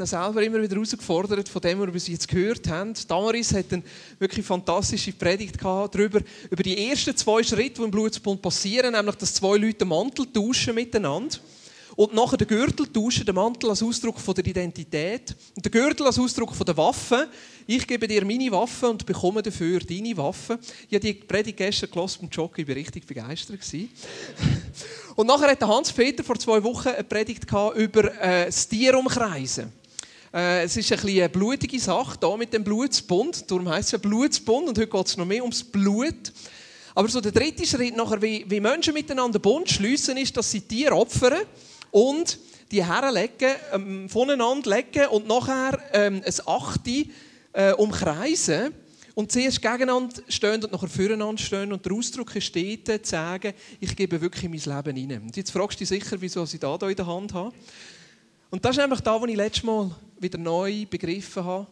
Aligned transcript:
selber 0.00 0.42
immer 0.42 0.62
wieder 0.62 0.74
herausgefordert 0.74 1.50
von 1.50 1.60
dem, 1.60 1.78
was 1.80 2.06
wir 2.06 2.14
jetzt 2.14 2.26
gehört 2.26 2.66
haben. 2.66 2.94
Damaris 3.06 3.52
hat 3.52 3.70
eine 3.74 3.82
wirklich 4.18 4.44
fantastische 4.44 5.12
Predigt 5.12 5.58
gehabt 5.58 5.94
darüber, 5.94 6.20
über 6.50 6.62
die 6.62 6.88
ersten 6.88 7.14
zwei 7.14 7.42
Schritte, 7.42 7.74
die 7.74 7.82
im 7.82 7.90
Blutsbund 7.90 8.40
passieren, 8.40 8.94
nämlich, 8.94 9.16
dass 9.16 9.34
zwei 9.34 9.58
Leute 9.58 9.80
den 9.80 9.88
Mantel 9.88 10.26
tauschen 10.32 10.74
miteinander. 10.74 11.36
Und 11.94 12.14
nachher 12.14 12.38
den 12.38 12.48
Gürtel 12.48 12.90
tauschen, 12.90 13.26
den 13.26 13.34
Mantel 13.34 13.68
als 13.68 13.82
Ausdruck 13.82 14.18
von 14.18 14.34
der 14.34 14.46
Identität 14.46 15.36
und 15.54 15.62
den 15.62 15.70
Gürtel 15.70 16.06
als 16.06 16.18
Ausdruck 16.18 16.54
von 16.54 16.64
der 16.64 16.76
Waffe. 16.78 17.28
Ich 17.66 17.86
gebe 17.86 18.08
dir 18.08 18.24
meine 18.24 18.50
Waffe 18.50 18.88
und 18.88 19.04
bekomme 19.04 19.42
dafür 19.42 19.78
deine 19.80 20.16
Waffe. 20.16 20.58
Ich 20.88 20.94
habe 20.94 21.00
die 21.00 21.12
Predigt 21.12 21.58
gestern 21.58 21.90
beim 21.92 22.30
Joggen, 22.30 22.62
ich 22.62 22.68
war 22.68 22.76
richtig 22.76 23.06
begeistert. 23.06 23.60
und 25.16 25.26
nachher 25.26 25.50
hat 25.50 25.60
Hans-Peter 25.60 26.24
vor 26.24 26.38
zwei 26.38 26.64
Wochen 26.64 26.88
eine 26.88 27.04
Predigt 27.04 27.44
über 27.76 28.04
äh, 28.22 28.46
das 28.46 28.66
Tier 28.66 28.96
umkreisen. 28.96 29.81
Äh, 30.32 30.64
es 30.64 30.76
ist 30.76 30.90
ein 30.92 31.00
eine 31.00 31.28
blutige 31.28 31.78
Sache 31.78 32.16
hier 32.18 32.36
mit 32.38 32.52
dem 32.52 32.64
Blutsbund. 32.64 33.50
Darum 33.50 33.68
heisst 33.68 33.88
es 33.88 33.92
ja 33.92 33.98
Blutsbund 33.98 34.68
und 34.68 34.78
heute 34.78 34.88
geht 34.88 35.06
es 35.06 35.16
noch 35.16 35.26
mehr 35.26 35.42
ums 35.42 35.62
Blut. 35.62 36.32
Aber 36.94 37.08
so 37.08 37.20
der 37.20 37.32
dritte 37.32 37.66
Schritt, 37.66 37.96
nachher, 37.96 38.20
wie, 38.22 38.44
wie 38.48 38.60
Menschen 38.60 38.94
miteinander 38.94 39.38
Bund 39.38 39.70
schließen, 39.70 40.16
ist, 40.16 40.36
dass 40.36 40.50
sie 40.50 40.62
Tiere 40.62 40.94
opfern 40.94 41.42
und 41.90 42.38
die 42.70 42.84
herlegen, 42.84 43.52
ähm, 43.72 44.08
voneinander 44.08 44.70
legen 44.70 45.08
und 45.08 45.26
nachher 45.26 45.78
ähm, 45.92 46.22
ein 46.24 46.46
Achte 46.46 47.06
äh, 47.52 47.72
umkreisen 47.72 48.72
und 49.14 49.30
zuerst 49.30 49.60
gegeneinander 49.60 50.22
stehen 50.28 50.64
und 50.64 50.72
nachher 50.72 50.88
füreinander 50.88 51.42
stehen 51.42 51.72
und 51.72 51.84
der 51.84 51.92
Ausdruck 51.92 52.34
ist 52.36 52.56
dort, 52.56 53.04
zu 53.04 53.10
sagen, 53.10 53.52
ich 53.80 53.94
gebe 53.94 54.18
wirklich 54.18 54.44
mein 54.44 54.76
Leben 54.76 55.10
rein. 55.10 55.22
Und 55.22 55.36
jetzt 55.36 55.50
fragst 55.50 55.78
du 55.78 55.84
dich 55.84 55.88
sicher, 55.88 56.16
wieso 56.18 56.44
ich 56.44 56.58
da 56.58 56.74
in 56.74 56.96
der 56.96 57.06
Hand 57.06 57.34
habe. 57.34 57.54
Und 58.52 58.62
das 58.62 58.72
ist 58.72 58.82
nämlich 58.82 59.00
da, 59.00 59.18
was 59.18 59.30
ich 59.30 59.36
letztes 59.36 59.64
Mal 59.64 59.90
wieder 60.20 60.36
neu 60.36 60.84
begriffen 60.84 61.42
habe, 61.42 61.66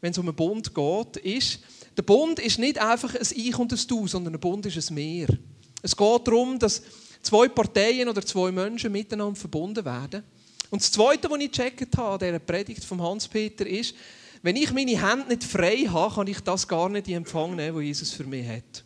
wenn 0.00 0.10
es 0.10 0.18
um 0.18 0.26
einen 0.26 0.34
Bund 0.34 0.74
geht, 0.74 1.16
ist, 1.18 1.60
der 1.96 2.02
Bund 2.02 2.40
ist 2.40 2.58
nicht 2.58 2.76
einfach 2.76 3.14
ein 3.14 3.26
Ich 3.36 3.56
und 3.56 3.72
ein 3.72 3.78
Du, 3.86 4.08
sondern 4.08 4.34
ein 4.34 4.40
Bund 4.40 4.66
ist 4.66 4.90
ein 4.90 4.94
Mehr. 4.94 5.28
Es 5.80 5.96
geht 5.96 6.26
darum, 6.26 6.58
dass 6.58 6.82
zwei 7.22 7.46
Parteien 7.46 8.08
oder 8.08 8.20
zwei 8.26 8.50
Menschen 8.50 8.90
miteinander 8.90 9.36
verbunden 9.36 9.84
werden. 9.84 10.24
Und 10.70 10.82
das 10.82 10.90
Zweite, 10.90 11.30
was 11.30 11.38
ich 11.38 11.52
gecheckt 11.52 11.96
habe 11.96 12.14
an 12.14 12.18
dieser 12.18 12.40
Predigt 12.40 12.82
von 12.82 13.00
Hans-Peter, 13.00 13.64
ist, 13.64 13.94
wenn 14.42 14.56
ich 14.56 14.72
meine 14.72 15.00
Hände 15.00 15.28
nicht 15.28 15.44
frei 15.44 15.86
habe, 15.88 16.16
kann 16.16 16.26
ich 16.26 16.40
das 16.40 16.66
gar 16.66 16.88
nicht 16.88 17.06
in 17.06 17.18
Empfang 17.18 17.54
nehmen, 17.54 17.76
was 17.76 17.84
Jesus 17.84 18.10
für 18.10 18.24
mich 18.24 18.44
hat. 18.48 18.82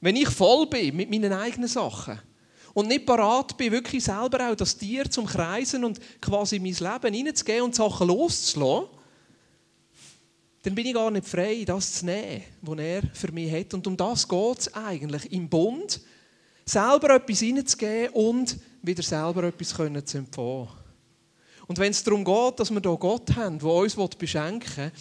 Wenn 0.00 0.16
ich 0.16 0.28
voll 0.28 0.66
bin 0.66 0.96
mit 0.96 1.10
meinen 1.10 1.32
eigenen 1.32 1.68
Sachen 1.68 2.18
und 2.78 2.86
nicht 2.86 3.06
parat 3.06 3.56
bin, 3.56 3.72
wirklich 3.72 4.04
selber 4.04 4.48
auch 4.48 4.54
das 4.54 4.78
Tier 4.78 5.10
zum 5.10 5.26
Kreisen 5.26 5.82
und 5.82 5.98
quasi 6.20 6.60
mein 6.60 6.74
Leben 6.74 7.12
hineinzugehen 7.12 7.64
und 7.64 7.74
Sachen 7.74 8.06
loszulassen, 8.06 8.86
dann 10.62 10.76
bin 10.76 10.86
ich 10.86 10.94
gar 10.94 11.10
nicht 11.10 11.26
frei, 11.26 11.64
das 11.66 11.94
zu 11.94 12.06
nehmen, 12.06 12.44
was 12.62 12.78
er 12.78 13.02
für 13.14 13.32
mich 13.32 13.52
hat. 13.52 13.74
Und 13.74 13.84
um 13.88 13.96
das 13.96 14.28
geht 14.28 14.58
es 14.60 14.74
eigentlich 14.74 15.32
im 15.32 15.48
Bund 15.48 16.00
selber 16.64 17.16
etwas 17.16 17.40
hineinzugeben 17.40 18.10
und 18.10 18.56
wieder 18.80 19.02
selber 19.02 19.42
etwas 19.42 19.70
zu 19.70 19.82
empfangen. 20.18 20.68
Und 21.66 21.78
wenn 21.78 21.90
es 21.90 22.04
darum 22.04 22.24
geht, 22.24 22.60
dass 22.60 22.70
wir 22.70 22.80
hier 22.80 22.96
Gott 22.96 23.34
haben, 23.34 23.58
der 23.58 23.68
uns 23.68 23.96
beschenken 24.16 24.76
will, 24.76 24.92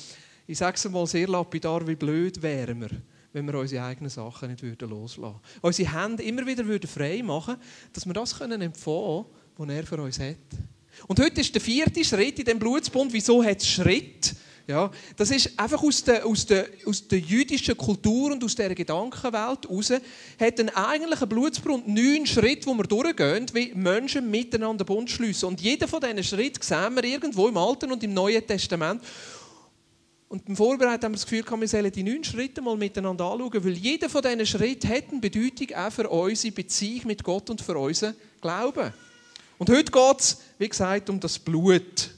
ich 0.47 0.58
sage 0.58 0.78
es 0.78 0.89
mal 0.89 1.06
sehr 1.06 1.28
lapidar, 1.28 1.88
wie 1.88 1.95
blöd 1.95 2.41
wären 2.41 2.81
wir, 2.81 2.89
wenn 3.38 3.45
wir 3.45 3.59
unsere 3.59 3.85
eigenen 3.85 4.09
Sachen 4.09 4.49
nicht 4.49 4.81
loslassen 4.81 5.21
würden. 5.21 5.39
Unsere 5.61 5.93
Hände 5.93 6.23
immer 6.23 6.45
wieder 6.45 6.88
frei 6.88 7.21
machen 7.23 7.57
dass 7.94 8.05
wir 8.05 8.13
das 8.13 8.33
empfangen 8.41 8.73
können, 8.75 9.25
was 9.57 9.69
er 9.69 9.85
für 9.85 10.02
uns 10.02 10.19
hat. 10.19 10.38
Und 11.05 11.19
heute 11.19 11.41
ist 11.41 11.53
der 11.53 11.61
vierte 11.61 12.03
Schritt 12.03 12.39
in 12.39 12.45
dem 12.45 12.57
Blutsbund. 12.57 13.13
Wieso 13.13 13.44
hat 13.44 13.59
es 13.59 13.67
Schritt? 13.67 14.35
Ja, 14.66 14.91
das 15.16 15.31
ist 15.31 15.57
einfach 15.57 15.81
aus 15.81 16.03
der, 16.03 16.25
aus, 16.25 16.45
der, 16.45 16.67
aus 16.85 17.07
der 17.07 17.19
jüdischen 17.19 17.77
Kultur 17.77 18.33
und 18.33 18.44
aus 18.44 18.53
dieser 18.53 18.75
Gedankenwelt 18.75 19.66
heraus, 19.69 19.91
hat 19.91 20.59
ein 20.59 20.69
eigentlicher 20.75 21.25
Blutsbund 21.25 21.88
neun 21.88 22.25
Schritte, 22.25 22.66
wo 22.66 22.73
wir 22.73 22.83
durchgehen, 22.83 23.45
wie 23.53 23.73
Menschen 23.73 24.29
miteinander 24.29 24.83
Bund 24.83 25.09
schliessen. 25.09 25.45
Und 25.45 25.62
jeder 25.62 25.88
von 25.88 26.01
diesen 26.01 26.22
Schritten 26.22 26.62
sehen 26.62 26.95
wir 26.95 27.03
irgendwo 27.06 27.47
im 27.47 27.56
Alten 27.56 27.94
und 27.94 28.03
im 28.03 28.13
Neuen 28.13 28.45
Testament. 28.45 29.01
Und 30.29 30.45
beim 30.45 30.57
Vorbereiten 30.57 31.05
haben 31.05 31.13
wir 31.13 31.17
das 31.17 31.25
Gefühl, 31.25 31.45
wir 31.59 31.67
sollen 31.67 31.91
die 31.91 32.03
neun 32.03 32.23
Schritte 32.23 32.61
mal 32.61 32.75
miteinander 32.75 33.25
anschauen, 33.25 33.63
weil 33.63 33.73
jeder 33.73 34.09
von 34.09 34.21
diesen 34.21 34.45
Schritten 34.45 34.89
hat 34.89 35.05
eine 35.09 35.21
Bedeutung 35.21 35.75
auch 35.75 35.91
für 35.91 36.09
unsere 36.09 36.53
Beziehung 36.53 37.07
mit 37.07 37.23
Gott 37.23 37.49
und 37.49 37.61
für 37.61 37.77
unseren 37.77 38.13
Glauben. 38.41 38.93
Und 39.57 39.69
heute 39.69 39.91
geht 39.91 40.19
es, 40.19 40.41
wie 40.57 40.67
gesagt, 40.67 41.09
um 41.09 41.19
das 41.19 41.39
Blut, 41.39 42.11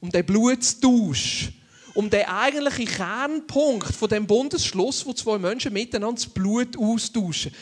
um 0.00 0.10
den 0.10 0.24
Blutstausch 0.24 1.52
um 1.96 2.10
den 2.10 2.26
eigentlichen 2.26 2.84
Kernpunkt 2.84 3.94
von 3.94 4.08
dem 4.08 4.26
Bundesschluss, 4.26 5.06
wo 5.06 5.14
zwei 5.14 5.38
Menschen 5.38 5.72
miteinander 5.72 6.16
das 6.16 6.26
Blut 6.26 6.76
austauschen. 6.76 7.52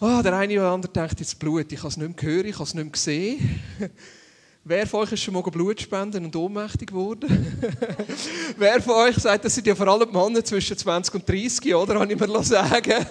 Oh, 0.00 0.20
der 0.22 0.34
eine 0.34 0.54
oder 0.54 0.70
andere 0.72 0.92
denkt 0.92 1.20
jetzt 1.20 1.38
Blut, 1.38 1.70
ich 1.70 1.78
habe 1.78 1.88
es 1.88 1.96
nicht 1.98 2.08
mehr 2.08 2.16
gehört, 2.16 2.46
ich 2.46 2.54
habe 2.54 2.64
es 2.64 2.74
nicht 2.74 2.84
mehr 2.84 2.92
gesehen. 2.92 3.60
Wer 4.68 4.84
von 4.84 5.02
euch 5.02 5.12
ist 5.12 5.22
schon 5.22 5.32
mal 5.32 5.42
Blut 5.42 5.80
spenden 5.80 6.24
und 6.24 6.34
ohnmächtig 6.34 6.88
geworden? 6.88 7.56
Wer 8.56 8.82
von 8.82 8.94
euch 8.94 9.14
sagt, 9.14 9.44
das 9.44 9.54
sind 9.54 9.64
ja 9.64 9.76
vor 9.76 9.86
allem 9.86 10.10
Männer 10.10 10.44
zwischen 10.44 10.76
20 10.76 11.14
und 11.14 11.28
30, 11.28 11.72
oder? 11.72 12.00
Habe 12.00 12.12
ich 12.12 12.18
mir 12.18 12.42
sagen. 12.42 12.92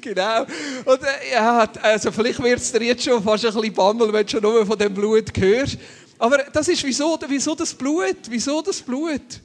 genau. 0.00 0.46
Und, 0.86 1.02
äh, 1.02 1.34
ja, 1.34 1.68
also 1.82 2.10
vielleicht 2.10 2.42
wird 2.42 2.58
es 2.58 2.72
dir 2.72 2.82
jetzt 2.84 3.04
schon 3.04 3.22
fast 3.22 3.44
ein 3.44 3.52
bisschen 3.52 3.74
bammel, 3.74 4.10
wenn 4.10 4.24
du 4.24 4.30
schon 4.30 4.40
nur 4.40 4.64
von 4.64 4.78
dem 4.78 4.94
Blut 4.94 5.30
hörst. 5.36 5.76
Aber 6.18 6.38
das 6.38 6.68
ist 6.68 6.82
wieso, 6.84 7.18
wieso 7.28 7.54
das 7.54 7.74
Blut? 7.74 8.16
Wieso 8.30 8.62
das 8.62 8.80
Blut? 8.80 9.42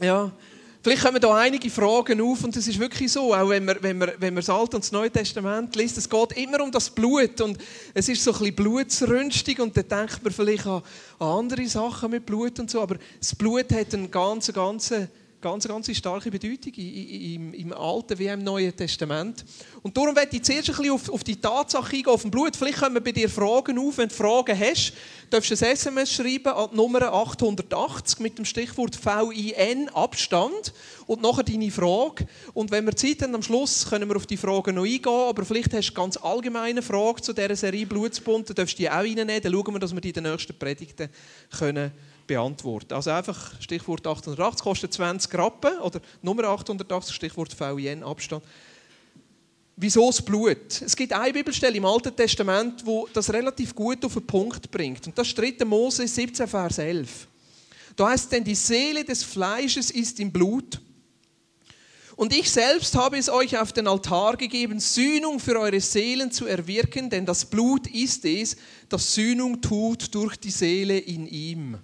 Ja. 0.00 0.32
Vielleicht 0.86 1.02
kommen 1.02 1.20
da 1.20 1.34
einige 1.34 1.68
Fragen 1.68 2.20
auf 2.20 2.44
und 2.44 2.54
es 2.54 2.68
ist 2.68 2.78
wirklich 2.78 3.10
so, 3.10 3.34
auch 3.34 3.48
wenn 3.48 3.64
man, 3.64 3.76
wenn, 3.80 3.98
man, 3.98 4.12
wenn 4.20 4.34
man 4.34 4.40
das 4.40 4.48
Alte 4.48 4.76
und 4.76 4.84
das 4.84 4.92
Neue 4.92 5.10
Testament 5.10 5.74
liest, 5.74 5.98
es 5.98 6.08
geht 6.08 6.36
immer 6.36 6.62
um 6.62 6.70
das 6.70 6.88
Blut 6.88 7.40
und 7.40 7.58
es 7.92 8.08
ist 8.08 8.22
so 8.22 8.30
ein 8.30 8.38
bisschen 8.38 8.54
blutsrünstig 8.54 9.58
und 9.58 9.76
dann 9.76 9.88
denkt 9.88 10.22
man 10.22 10.32
vielleicht 10.32 10.64
an, 10.64 10.82
an 11.18 11.26
andere 11.26 11.66
Sachen 11.66 12.12
mit 12.12 12.24
Blut 12.24 12.60
und 12.60 12.70
so, 12.70 12.80
aber 12.80 12.98
das 13.18 13.34
Blut 13.34 13.72
hat 13.72 13.94
einen 13.94 14.08
ganz, 14.12 14.52
ganz 14.52 14.94
ganz, 15.40 15.66
ganz 15.66 15.94
starke 15.96 16.30
Bedeutung 16.30 16.72
im, 16.74 17.54
im 17.54 17.72
Alten 17.72 18.18
wie 18.18 18.26
im 18.26 18.42
Neuen 18.42 18.74
Testament. 18.76 19.44
Und 19.82 19.96
darum 19.96 20.16
werde 20.16 20.36
ich 20.36 20.42
zuerst 20.42 20.70
ein 20.70 20.76
bisschen 20.76 20.92
auf, 20.92 21.08
auf 21.08 21.24
die 21.24 21.36
Tatsache 21.36 21.96
eingehen, 21.96 22.12
auf 22.12 22.22
dem 22.22 22.30
Blut. 22.30 22.56
Vielleicht 22.56 22.78
kommen 22.78 23.02
bei 23.02 23.12
dir 23.12 23.28
Fragen 23.28 23.78
auf. 23.78 23.98
Wenn 23.98 24.08
du 24.08 24.14
Fragen 24.14 24.58
hast, 24.58 24.92
darfst 25.30 25.50
du 25.50 25.54
ein 25.54 25.72
SMS 25.72 26.12
schreiben 26.12 26.48
an 26.48 26.68
die 26.72 26.76
Nummer 26.76 27.12
880 27.12 28.20
mit 28.20 28.38
dem 28.38 28.44
Stichwort 28.44 28.98
VIN 29.04 29.88
Abstand 29.90 30.72
und 31.06 31.22
nachher 31.22 31.44
deine 31.44 31.70
Frage. 31.70 32.26
Und 32.54 32.70
wenn 32.70 32.84
wir 32.84 32.96
Zeit 32.96 33.22
haben, 33.22 33.34
am 33.34 33.42
Schluss 33.42 33.88
können 33.88 34.08
wir 34.08 34.16
auf 34.16 34.26
die 34.26 34.36
Fragen 34.36 34.74
noch 34.74 34.84
eingehen, 34.84 35.28
aber 35.28 35.44
vielleicht 35.44 35.72
hast 35.74 35.90
du 35.90 35.94
ganz 35.94 36.16
allgemeine 36.16 36.82
Fragen 36.82 37.22
zu 37.22 37.32
dieser 37.32 37.56
Serie 37.56 37.86
Blutsbund, 37.86 38.48
dann 38.48 38.56
darfst 38.56 38.74
du 38.74 38.82
die 38.82 38.90
auch 38.90 38.96
reinnehmen. 38.96 39.40
Dann 39.40 39.52
schauen 39.52 39.74
wir, 39.74 39.78
dass 39.78 39.94
wir 39.94 40.00
die 40.00 40.08
in 40.08 40.14
den 40.14 40.24
nächsten 40.24 40.58
Predigten 40.58 41.08
können 41.58 41.92
beantworten. 42.26 42.94
Also 42.94 43.10
einfach 43.10 43.60
Stichwort 43.60 44.06
880 44.06 44.62
kostet 44.62 44.92
20 44.92 45.32
Rappen 45.34 45.78
oder 45.78 46.00
Nummer 46.22 46.44
880 46.44 47.14
Stichwort 47.14 47.58
VIN 47.58 48.02
Abstand. 48.02 48.42
Wieso 49.78 50.06
das 50.06 50.22
Blut? 50.22 50.80
Es 50.80 50.96
gibt 50.96 51.12
eine 51.12 51.32
Bibelstelle 51.32 51.76
im 51.76 51.84
Alten 51.84 52.16
Testament, 52.16 52.84
wo 52.86 53.06
das 53.12 53.30
relativ 53.30 53.74
gut 53.74 54.02
auf 54.06 54.14
den 54.14 54.26
Punkt 54.26 54.70
bringt. 54.70 55.06
Und 55.06 55.18
das 55.18 55.28
ist 55.28 55.38
3. 55.38 55.64
Mose 55.66 56.08
17, 56.08 56.48
Vers 56.48 56.78
11. 56.78 57.28
Da 57.94 58.08
heißt 58.08 58.32
denn, 58.32 58.42
die 58.42 58.54
Seele 58.54 59.04
des 59.04 59.22
Fleisches 59.22 59.90
ist 59.90 60.18
im 60.18 60.32
Blut. 60.32 60.80
Und 62.16 62.34
ich 62.34 62.50
selbst 62.50 62.94
habe 62.94 63.18
es 63.18 63.28
euch 63.28 63.58
auf 63.58 63.74
den 63.74 63.86
Altar 63.86 64.38
gegeben, 64.38 64.80
Sühnung 64.80 65.38
für 65.38 65.60
eure 65.60 65.80
Seelen 65.80 66.32
zu 66.32 66.46
erwirken, 66.46 67.10
denn 67.10 67.26
das 67.26 67.44
Blut 67.44 67.86
ist 67.86 68.24
es, 68.24 68.56
das 68.88 69.14
Sühnung 69.14 69.60
tut 69.60 70.14
durch 70.14 70.36
die 70.36 70.50
Seele 70.50 70.96
in 70.96 71.26
ihm. 71.26 71.78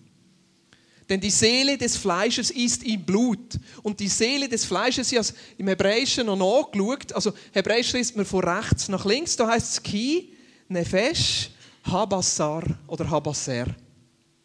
Denn 1.08 1.20
die 1.20 1.30
Seele 1.30 1.76
des 1.76 1.96
Fleisches 1.96 2.50
ist 2.50 2.84
im 2.84 3.04
Blut. 3.04 3.58
Und 3.82 4.00
die 4.00 4.08
Seele 4.08 4.48
des 4.48 4.64
Fleisches, 4.64 5.12
ich 5.12 5.18
habe 5.18 5.28
im 5.58 5.68
Hebräischen 5.68 6.26
noch 6.26 6.36
nachgeschaut, 6.36 7.12
also 7.12 7.32
Hebräisch 7.52 7.92
liest 7.92 8.16
man 8.16 8.26
von 8.26 8.44
rechts 8.44 8.88
nach 8.88 9.04
links, 9.04 9.36
da 9.36 9.48
heißt 9.48 9.72
es 9.72 9.82
Ki, 9.82 10.32
Nefesh, 10.68 11.50
Habassar 11.84 12.64
oder 12.86 13.10
Habasser. 13.10 13.66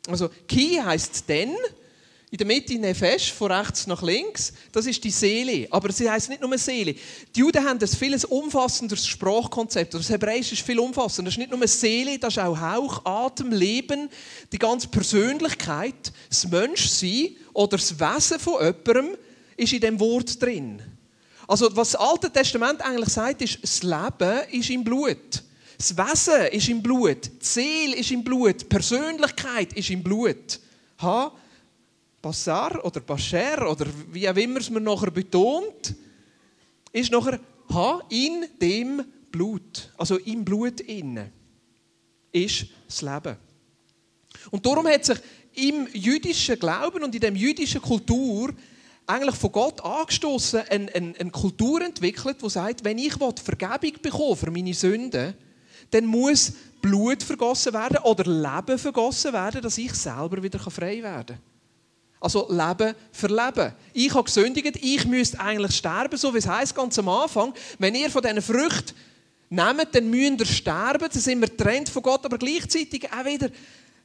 Also 0.07 0.30
Ki 0.48 0.80
heißt 0.83 1.27
denn, 1.27 1.56
in 2.30 2.38
der 2.38 2.48
Mitte 2.48 2.78
Nefesh, 2.78 3.32
von 3.32 3.52
rechts 3.52 3.88
nach 3.88 4.04
links, 4.04 4.52
das 4.74 4.86
ist 4.86 5.02
die 5.02 5.12
Seele. 5.12 5.66
Aber 5.72 5.92
sie 5.94 6.10
heißt 6.10 6.28
nicht 6.28 6.42
nur 6.42 6.58
Seele. 6.58 6.94
Die 7.34 7.40
Juden 7.40 7.64
haben 7.64 7.80
ein 7.80 7.88
viel 7.88 8.18
umfassenderes 8.26 9.08
Sprachkonzept. 9.08 9.94
Das 9.94 10.10
Hebräische 10.10 10.54
ist 10.54 10.66
viel 10.66 10.80
umfassender. 10.80 11.30
Das 11.30 11.36
ist 11.36 11.40
nicht 11.40 11.52
nur 11.52 11.66
Seele, 11.68 12.20
das 12.20 12.34
ist 12.34 12.44
auch 12.44 12.60
Hauch, 12.60 13.06
Atem, 13.06 13.52
Leben, 13.54 14.10
die 14.52 14.60
ganze 14.60 14.90
Persönlichkeit, 14.90 16.12
das 16.30 16.46
Menschsein 16.48 17.30
oder 17.54 17.78
das 17.78 17.98
Wesen 17.98 18.40
von 18.40 18.56
jemandem 18.56 19.18
ist 19.56 19.72
in 19.72 19.80
dem 19.80 20.00
Wort 20.00 20.42
drin. 20.42 20.82
Also 21.48 21.74
was 21.78 21.92
das 21.92 22.02
Alte 22.02 22.30
Testament 22.30 22.82
eigentlich 22.82 23.10
sagt, 23.10 23.42
ist, 23.42 23.60
das 23.64 23.84
Leben 23.84 24.42
ist 24.52 24.70
im 24.70 24.84
Blut. 24.84 25.44
Das 25.78 25.96
Wesen 25.96 26.48
ist 26.52 26.68
im 26.68 26.84
Blut, 26.84 27.26
die 27.26 27.46
Seele 27.46 27.96
ist 27.96 28.12
im 28.12 28.24
Blut, 28.24 28.62
die 28.62 28.66
Persönlichkeit 28.66 29.72
ist 29.74 29.90
im 29.92 30.04
Blut. 30.04 30.60
Ha, 31.02 31.32
Bassar 32.28 32.84
oder 32.84 33.00
Bascher 33.00 33.72
oder 33.72 33.86
wie 34.12 34.28
auch 34.28 34.36
immer 34.36 34.60
es 34.60 34.70
man 34.70 34.84
nachher 34.84 35.12
betont, 35.12 35.96
ist 36.92 37.10
nachher 37.10 37.40
ha, 37.74 38.02
in 38.10 38.46
dem 38.62 39.02
Blut, 39.32 39.94
also 39.98 40.18
im 40.18 40.44
Blut 40.44 40.82
innen, 40.82 41.32
ist 42.34 42.66
das 42.86 43.02
Leben. 43.02 43.38
Und 44.52 44.66
darum 44.66 44.88
hat 44.88 45.06
sich 45.06 45.20
im 45.54 45.88
jüdischen 45.94 46.60
Glauben 46.60 47.02
und 47.02 47.16
in 47.16 47.22
der 47.22 47.32
jüdischen 47.32 47.82
Kultur 47.82 48.54
eigentlich 49.06 49.36
von 49.36 49.52
Gott 49.54 49.80
angestoßen 49.82 50.64
eine, 50.68 50.94
eine, 50.94 51.14
eine, 51.18 51.32
Kultur 51.32 51.82
entwickelt, 51.82 52.42
die 52.42 52.50
sagt, 52.50 52.84
wenn 52.84 52.98
ich 52.98 53.14
Vergebung 53.14 54.02
bekomme 54.02 54.36
für 54.36 54.52
meine 54.52 54.74
Sünden, 54.74 55.34
dann 55.92 56.06
muss 56.06 56.52
Blut 56.82 57.24
vergossen 57.24 57.72
werden 57.72 58.00
oder 58.00 58.26
Leben 58.26 58.78
vergossen 58.78 59.32
werden, 59.32 59.62
dass 59.62 59.78
ich 59.78 59.94
selber 59.94 60.44
wieder 60.44 60.60
frei 60.60 61.02
werden 61.02 61.38
kann. 61.38 61.56
Also 62.19 62.48
Leben 62.50 62.96
für 63.12 63.28
Leben. 63.28 63.74
Ich 63.94 64.14
habe 64.14 64.24
gesündigt, 64.24 64.78
ich 64.81 65.06
müsste 65.06 65.40
eigentlich 65.40 65.75
sterben, 65.75 66.18
so 66.18 66.34
wie 66.34 66.40
es 66.40 66.48
heißt 66.48 66.75
ganz 66.75 66.98
am 66.98 67.10
Anfang. 67.10 67.54
Wenn 67.78 67.96
ihr 67.96 68.10
von 68.10 68.24
diesen 68.24 68.42
Früchten 68.42 68.96
nehmt, 69.50 69.94
dann 69.94 70.10
müsst 70.10 70.40
ihr 70.40 70.46
sterben, 70.46 71.10
dann 71.12 71.22
sind 71.22 71.40
wir 71.40 71.48
getrennt 71.48 71.90
von 71.90 72.02
Gott, 72.02 72.25
aber 72.25 72.38
gleichzeitig 72.38 73.08
auch 73.12 73.25
wieder 73.25 73.50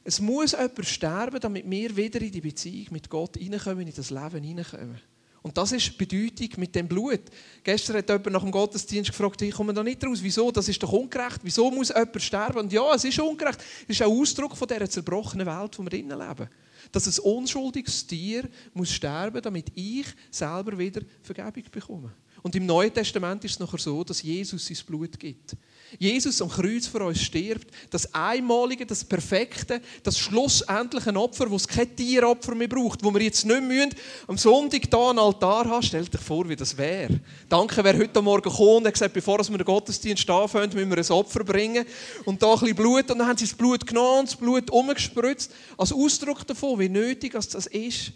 es 0.03 0.19
muss 0.19 0.51
jemand 0.51 0.85
sterben, 0.85 1.39
damit 1.39 1.69
wir 1.69 1.95
wieder 1.95 2.21
in 2.21 2.31
die 2.31 2.41
Beziehung 2.41 2.87
mit 2.91 3.09
Gott 3.09 3.37
hineinkommen, 3.37 3.87
in 3.87 3.93
das 3.95 4.09
Leben 4.09 4.43
hineinkommen. 4.43 4.99
Und 5.41 5.57
das 5.57 5.73
ist 5.73 5.99
die 5.99 6.05
Bedeutung 6.05 6.49
mit 6.57 6.73
dem 6.73 6.87
Blut. 6.87 7.21
Gestern 7.63 7.97
hat 7.97 8.07
jemand 8.07 8.31
nach 8.31 8.41
dem 8.41 8.51
Gottesdienst 8.51 9.11
gefragt, 9.11 9.41
ich 9.41 9.53
komme 9.53 9.73
da 9.73 9.83
nicht 9.83 10.03
raus. 10.05 10.19
Wieso? 10.21 10.51
Das 10.51 10.69
ist 10.69 10.81
doch 10.81 10.91
ungerecht. 10.91 11.39
Wieso 11.43 11.69
muss 11.69 11.89
jemand 11.89 12.21
sterben? 12.21 12.59
Und 12.59 12.71
ja, 12.71 12.93
es 12.95 13.03
ist 13.03 13.19
ungerecht. 13.19 13.59
Es 13.83 13.99
ist 13.99 14.01
ein 14.01 14.09
Ausdruck 14.09 14.55
von 14.55 14.67
dieser 14.67 14.89
zerbrochenen 14.89 15.45
Welt, 15.45 15.77
in 15.77 15.85
der 15.85 16.17
wir 16.17 16.27
leben. 16.27 16.49
Dass 16.93 17.07
ein 17.07 17.23
unschuldiges 17.23 18.07
Tier 18.07 18.47
muss 18.73 18.91
sterben, 18.91 19.41
damit 19.41 19.65
ich 19.75 20.05
selber 20.31 20.77
wieder 20.77 21.01
Vergebung 21.21 21.63
bekomme. 21.69 22.13
Und 22.41 22.55
im 22.55 22.65
Neuen 22.65 22.93
Testament 22.93 23.43
ist 23.43 23.53
es 23.53 23.59
nachher 23.59 23.79
so, 23.79 24.03
dass 24.03 24.21
Jesus 24.21 24.65
sein 24.65 24.77
Blut 24.85 25.19
gibt. 25.19 25.57
Jesus 25.99 26.41
am 26.41 26.49
Kreuz 26.49 26.87
für 26.87 27.03
uns 27.03 27.21
stirbt, 27.21 27.67
das 27.89 28.13
einmalige, 28.13 28.85
das 28.85 29.03
perfekte, 29.03 29.81
das 30.03 30.17
schlussendliche 30.17 31.15
Opfer, 31.15 31.49
wo 31.49 31.55
es 31.55 31.67
kein 31.67 31.95
Tieropfer 31.95 32.55
mehr 32.55 32.67
braucht, 32.67 33.03
wo 33.03 33.13
wir 33.13 33.21
jetzt 33.21 33.45
nicht 33.45 33.61
müssen, 33.61 33.93
am 34.27 34.37
Sonntag 34.37 34.81
hier 34.89 35.09
einen 35.09 35.19
Altar 35.19 35.65
haben. 35.65 35.83
Stell 35.83 36.05
dir 36.05 36.17
vor, 36.17 36.47
wie 36.49 36.55
das 36.55 36.77
wäre. 36.77 37.19
Danke, 37.49 37.83
wer 37.83 37.97
heute 37.97 38.21
Morgen 38.21 38.49
kommt 38.49 38.59
und 38.59 38.87
hat 38.87 38.93
gesagt, 38.93 39.13
bevor 39.13 39.39
wir 39.39 39.57
den 39.57 39.65
Gottesdienst 39.65 40.29
anfangen, 40.29 40.73
müssen 40.73 40.89
wir 40.89 40.97
ein 40.97 41.11
Opfer 41.11 41.43
bringen. 41.43 41.85
Und 42.25 42.41
da 42.41 42.53
ein 42.53 42.59
bisschen 42.59 42.75
Blut. 42.75 43.11
Und 43.11 43.19
dann 43.19 43.27
haben 43.27 43.37
sie 43.37 43.45
das 43.45 43.53
Blut 43.53 43.85
genommen 43.85 44.19
und 44.19 44.29
das 44.29 44.35
Blut 44.35 44.69
umgespritzt. 44.71 45.51
Als 45.77 45.93
Ausdruck 45.93 46.45
davon, 46.47 46.79
wie 46.79 46.89
nötig 46.89 47.33
das 47.33 47.65
ist, 47.67 48.13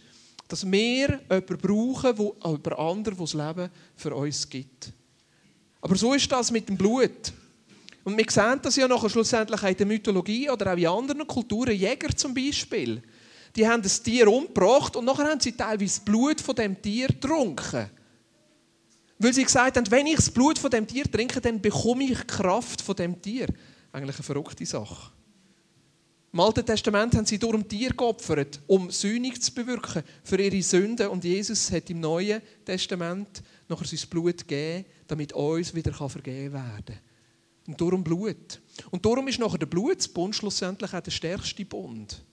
dass 0.47 0.69
wir 0.69 1.19
jemanden 1.29 1.57
brauchen, 1.57 2.17
wo, 2.17 2.35
über 2.53 2.79
andere, 2.79 3.15
der 3.15 3.25
das 3.25 3.33
Leben 3.33 3.69
für 3.95 4.15
uns 4.15 4.49
gibt. 4.49 4.93
Aber 5.81 5.95
so 5.95 6.13
ist 6.13 6.31
das 6.31 6.51
mit 6.51 6.69
dem 6.69 6.77
Blut. 6.77 7.33
Und 8.07 8.17
wir 8.17 8.25
sehen 8.29 8.57
das 8.61 8.77
ja 8.77 8.87
nachher 8.87 9.09
schlussendlich 9.09 9.61
in 9.61 9.75
der 9.75 9.85
Mythologie 9.85 10.49
oder 10.49 10.71
auch 10.71 10.77
in 10.77 10.87
anderen 10.87 11.27
Kulturen. 11.27 11.75
Jäger 11.75 12.15
zum 12.15 12.33
Beispiel, 12.33 13.03
die 13.53 13.67
haben 13.67 13.81
das 13.81 14.01
Tier 14.01 14.29
umgebracht 14.29 14.95
und 14.95 15.03
nachher 15.03 15.25
haben 15.25 15.41
sie 15.41 15.51
teilweise 15.51 15.99
das 15.99 15.99
Blut 15.99 16.39
von 16.39 16.55
dem 16.55 16.81
Tier 16.81 17.07
getrunken. 17.07 17.89
Weil 19.19 19.33
sie 19.33 19.43
gesagt 19.43 19.75
haben, 19.75 19.91
wenn 19.91 20.07
ich 20.07 20.15
das 20.15 20.29
Blut 20.29 20.57
von 20.57 20.71
dem 20.71 20.87
Tier 20.87 21.03
trinke, 21.11 21.41
dann 21.41 21.59
bekomme 21.59 22.05
ich 22.05 22.25
Kraft 22.25 22.81
von 22.81 22.95
dem 22.95 23.21
Tier. 23.21 23.47
Eigentlich 23.91 24.15
eine 24.15 24.23
verrückte 24.23 24.65
Sache. 24.65 25.11
Im 26.31 26.39
Alten 26.39 26.65
Testament 26.65 27.13
haben 27.13 27.25
sie 27.25 27.37
darum 27.37 27.67
Tier 27.67 27.89
geopfert, 27.89 28.61
um 28.67 28.89
Sühnung 28.89 29.37
zu 29.41 29.53
bewirken 29.53 30.01
für 30.23 30.39
ihre 30.39 30.63
Sünden. 30.63 31.09
Und 31.09 31.25
Jesus 31.25 31.69
hat 31.73 31.89
im 31.89 31.99
Neuen 31.99 32.41
Testament 32.63 33.43
nachher 33.67 33.85
sein 33.85 34.09
Blut 34.09 34.47
gegeben, 34.47 34.85
damit 35.07 35.33
uns 35.33 35.75
wieder 35.75 35.91
vergeben 35.91 36.53
werden 36.53 36.85
kann. 36.85 37.06
Und 37.67 37.79
darum 37.79 38.03
Blut. 38.03 38.61
Und 38.91 39.05
darum 39.05 39.27
ist 39.27 39.39
nachher 39.39 39.57
der 39.57 39.65
Blutsbund 39.67 40.35
schlussendlich 40.35 40.93
auch 40.93 41.01
der 41.01 41.11
stärkste 41.11 41.65
Bund. 41.65 42.23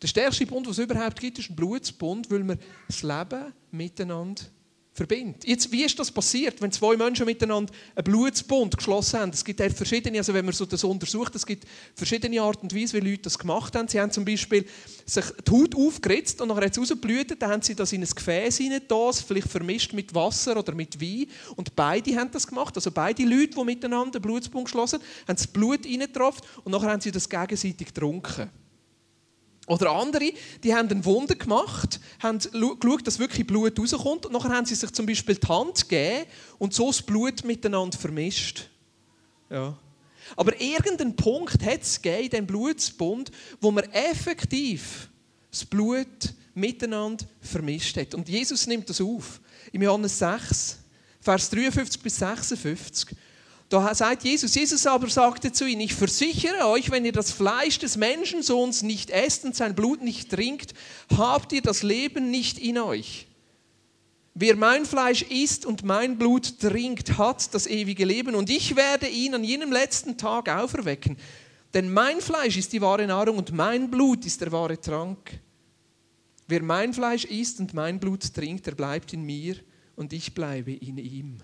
Der 0.00 0.08
stärkste 0.08 0.46
Bund, 0.46 0.66
den 0.66 0.70
es 0.70 0.78
überhaupt 0.78 1.20
gibt, 1.20 1.38
ist 1.38 1.50
ein 1.50 1.56
Blutsbund, 1.56 2.30
weil 2.30 2.46
wir 2.46 2.58
das 2.86 3.02
Leben 3.02 3.52
miteinander 3.70 4.42
verbindet. 5.00 5.46
Jetzt, 5.46 5.72
wie 5.72 5.82
ist 5.82 5.98
das 5.98 6.10
passiert, 6.10 6.60
wenn 6.60 6.70
zwei 6.70 6.94
Menschen 6.94 7.24
miteinander 7.24 7.72
einen 7.94 8.04
Blutsbund 8.04 8.76
geschlossen 8.76 9.20
haben? 9.20 9.30
Es 9.30 9.42
gibt 9.42 9.58
verschiedene, 9.72 10.18
also 10.18 10.34
wenn 10.34 10.44
man 10.44 10.52
so 10.52 10.66
das 10.66 10.84
untersucht, 10.84 11.34
es 11.34 11.46
gibt 11.46 11.64
verschiedene 11.94 12.42
Arten 12.42 12.66
und 12.66 12.74
Weise, 12.74 13.00
wie 13.00 13.10
Leute 13.10 13.22
das 13.22 13.38
gemacht 13.38 13.74
haben. 13.74 13.88
Sie 13.88 13.98
haben 13.98 14.10
zum 14.10 14.26
Beispiel 14.26 14.66
sich 15.06 15.24
die 15.46 15.50
Haut 15.50 15.74
aufgeritzt 15.74 16.42
und 16.42 16.48
nachher 16.48 16.66
hat 16.66 16.72
es 16.72 16.78
rausgeblutet, 16.78 17.40
dann 17.40 17.50
haben 17.50 17.62
sie 17.62 17.74
das 17.74 17.94
in 17.94 18.02
ein 18.02 18.10
Gefäß 18.10 18.58
hinein, 18.58 18.82
vielleicht 19.26 19.48
vermischt 19.48 19.94
mit 19.94 20.14
Wasser 20.14 20.58
oder 20.58 20.74
mit 20.74 21.00
Wein 21.00 21.26
und 21.56 21.74
beide 21.74 22.14
haben 22.16 22.30
das 22.30 22.46
gemacht, 22.46 22.76
also 22.76 22.90
beide 22.90 23.22
Leute, 23.24 23.54
die 23.56 23.64
miteinander 23.64 24.16
einen 24.16 24.22
Blutsbund 24.22 24.66
geschlossen 24.66 25.00
haben, 25.00 25.28
haben 25.28 25.36
das 25.36 25.46
Blut 25.46 25.86
reingetroffen 25.86 26.42
und 26.64 26.72
nachher 26.72 26.90
haben 26.90 27.00
sie 27.00 27.10
das 27.10 27.26
gegenseitig 27.26 27.86
getrunken. 27.86 28.50
Oder 29.70 29.92
andere, 29.92 30.32
die 30.64 30.74
haben 30.74 30.88
ein 30.88 31.04
Wunder 31.04 31.36
gemacht, 31.36 32.00
haben 32.18 32.40
geschaut, 32.40 33.06
dass 33.06 33.20
wirklich 33.20 33.46
Blut 33.46 33.78
rauskommt 33.78 34.26
und 34.26 34.32
nachher 34.32 34.50
haben 34.50 34.66
sie 34.66 34.74
sich 34.74 34.90
zum 34.90 35.06
Beispiel 35.06 35.36
die 35.36 35.46
Hand 35.46 35.88
gegeben 35.88 36.26
und 36.58 36.74
so 36.74 36.88
das 36.88 37.00
Blut 37.00 37.44
miteinander 37.44 37.96
vermischt. 37.96 38.68
Ja. 39.48 39.78
Aber 40.34 40.60
irgendeinen 40.60 41.14
Punkt 41.14 41.64
hat 41.64 41.82
es 41.82 41.98
in 41.98 42.28
diesem 42.30 42.48
Blutsbund, 42.48 43.30
wo 43.60 43.70
man 43.70 43.84
effektiv 43.92 45.08
das 45.52 45.64
Blut 45.64 46.34
miteinander 46.52 47.24
vermischt 47.40 47.96
hat. 47.96 48.16
Und 48.16 48.28
Jesus 48.28 48.66
nimmt 48.66 48.90
das 48.90 49.00
auf. 49.00 49.40
Im 49.70 49.82
Johannes 49.82 50.18
6, 50.18 50.80
Vers 51.20 51.48
53 51.48 52.02
bis 52.02 52.16
56. 52.16 53.16
Da 53.70 53.94
sagt 53.94 54.24
Jesus, 54.24 54.56
Jesus 54.56 54.84
aber 54.84 55.08
sagte 55.08 55.52
zu 55.52 55.64
ihnen, 55.64 55.82
ich 55.82 55.94
versichere 55.94 56.66
euch, 56.66 56.90
wenn 56.90 57.04
ihr 57.04 57.12
das 57.12 57.30
Fleisch 57.30 57.78
des 57.78 57.96
Menschensohns 57.96 58.82
nicht 58.82 59.10
esst 59.10 59.44
und 59.44 59.54
sein 59.54 59.76
Blut 59.76 60.02
nicht 60.02 60.28
trinkt, 60.28 60.74
habt 61.16 61.52
ihr 61.52 61.62
das 61.62 61.84
Leben 61.84 62.32
nicht 62.32 62.58
in 62.58 62.78
euch. 62.78 63.28
Wer 64.34 64.56
mein 64.56 64.86
Fleisch 64.86 65.22
isst 65.22 65.64
und 65.66 65.84
mein 65.84 66.18
Blut 66.18 66.58
trinkt, 66.58 67.16
hat 67.16 67.54
das 67.54 67.68
ewige 67.68 68.04
Leben 68.04 68.34
und 68.34 68.50
ich 68.50 68.74
werde 68.74 69.06
ihn 69.06 69.36
an 69.36 69.44
jenem 69.44 69.70
letzten 69.70 70.18
Tag 70.18 70.48
auferwecken. 70.48 71.16
Denn 71.72 71.92
mein 71.92 72.20
Fleisch 72.20 72.56
ist 72.56 72.72
die 72.72 72.80
wahre 72.80 73.06
Nahrung 73.06 73.38
und 73.38 73.52
mein 73.52 73.88
Blut 73.88 74.26
ist 74.26 74.40
der 74.40 74.50
wahre 74.50 74.80
Trank. 74.80 75.38
Wer 76.48 76.64
mein 76.64 76.92
Fleisch 76.92 77.24
isst 77.24 77.60
und 77.60 77.72
mein 77.72 78.00
Blut 78.00 78.34
trinkt, 78.34 78.66
der 78.66 78.74
bleibt 78.74 79.12
in 79.12 79.22
mir 79.22 79.54
und 79.94 80.12
ich 80.12 80.34
bleibe 80.34 80.72
in 80.72 80.98
ihm. 80.98 81.38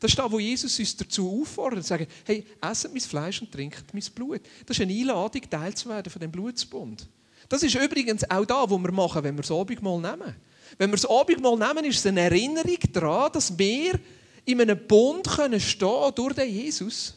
Das 0.00 0.10
ist 0.10 0.18
da, 0.18 0.32
wo 0.32 0.38
Jesus 0.40 0.78
uns 0.78 0.96
dazu 0.96 1.42
auffordert, 1.42 1.84
sagen, 1.84 2.06
hey, 2.24 2.44
esset 2.60 2.90
mein 2.92 3.02
Fleisch 3.02 3.42
und 3.42 3.52
trinkt 3.52 3.92
mein 3.92 4.02
Blut. 4.14 4.40
Das 4.64 4.78
ist 4.78 4.82
eine 4.82 4.94
Einladung, 4.94 5.42
Teil 5.48 5.74
zu 5.74 5.90
werden 5.90 6.10
von 6.10 6.20
dem 6.20 6.32
Blutsbund. 6.32 7.06
Das 7.50 7.62
ist 7.62 7.74
übrigens 7.74 8.28
auch 8.30 8.46
da, 8.46 8.68
wo 8.68 8.78
wir 8.78 8.92
machen, 8.92 9.22
wenn 9.22 9.36
wir 9.36 9.42
das 9.42 9.50
Abendmahl 9.50 10.00
nehmen. 10.00 10.34
Wenn 10.78 10.90
wir 10.90 10.96
das 10.96 11.08
Abendmahl 11.08 11.56
nehmen, 11.56 11.84
ist 11.84 11.98
es 11.98 12.06
eine 12.06 12.20
Erinnerung 12.20 12.78
daran, 12.92 13.30
dass 13.32 13.56
wir 13.58 14.00
in 14.46 14.60
einem 14.60 14.78
Bund 14.86 15.28
können 15.28 15.60
stehen 15.60 16.12
durch 16.14 16.34
den 16.34 16.48
Jesus 16.48 17.14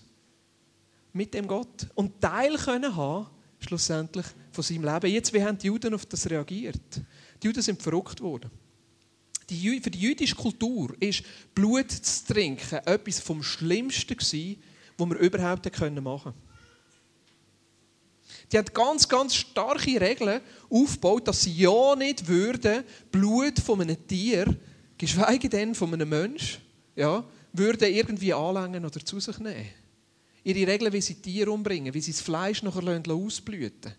mit 1.14 1.34
dem 1.34 1.48
Gott 1.48 1.88
und 1.96 2.20
Teil 2.20 2.58
können 2.58 2.96
haben 2.96 3.28
schlussendlich 3.60 4.26
von 4.52 4.64
seinem 4.64 4.84
Leben. 4.84 5.14
Jetzt, 5.14 5.32
wie 5.34 5.42
haben 5.42 5.58
die 5.58 5.68
Juden 5.68 5.94
auf 5.94 6.06
das 6.06 6.30
reagiert? 6.30 6.82
Die 7.42 7.48
Juden 7.48 7.62
sind 7.62 7.82
verrückt 7.82 8.20
worden 8.20 8.52
die, 9.50 9.80
für 9.82 9.92
die 9.92 10.00
jüdische 10.00 10.36
Kultur 10.36 10.96
ist 11.00 11.24
Blut 11.54 11.92
zu 11.92 12.34
trinken 12.34 12.80
etwas 12.86 13.20
vom 13.20 13.44
Schlimmsten 13.44 14.18
gewesen, 14.18 14.62
was 14.98 15.10
wir 15.10 15.18
überhaupt 15.18 15.66
machen 15.66 16.02
konnten. 16.04 16.34
Die 18.52 18.58
haben 18.58 18.74
ganz, 18.74 19.10
ganz 19.10 19.36
starke 19.36 20.00
Regeln 20.00 20.42
aufgebaut, 20.70 21.28
dass 21.28 21.42
sie 21.42 21.54
ja 21.54 21.96
nicht 21.96 22.28
würden 22.28 22.84
Blut 23.12 23.60
von 23.60 23.82
einem 23.82 24.08
Tier, 24.08 24.56
geschweige 24.98 25.50
denn 25.50 25.74
von 25.74 25.94
einem 25.94 26.10
Menschen, 26.10 26.62
ja, 26.96 27.24
würden 27.52 27.94
irgendwie 27.94 28.34
anlängen 28.34 28.86
oder 28.86 29.04
zu 29.04 29.20
sich 29.20 29.40
nehmen. 29.40 29.70
Ihre 30.44 30.72
Regeln, 30.72 30.94
wie 30.94 31.02
sie 31.02 31.16
Tiere 31.16 31.52
umbringen, 31.52 31.94
wie 31.94 32.02
sie 32.02 32.12
das 32.12 32.22
Fleisch 32.22 32.62
nachher 32.64 33.02
ausblüten 33.08 33.94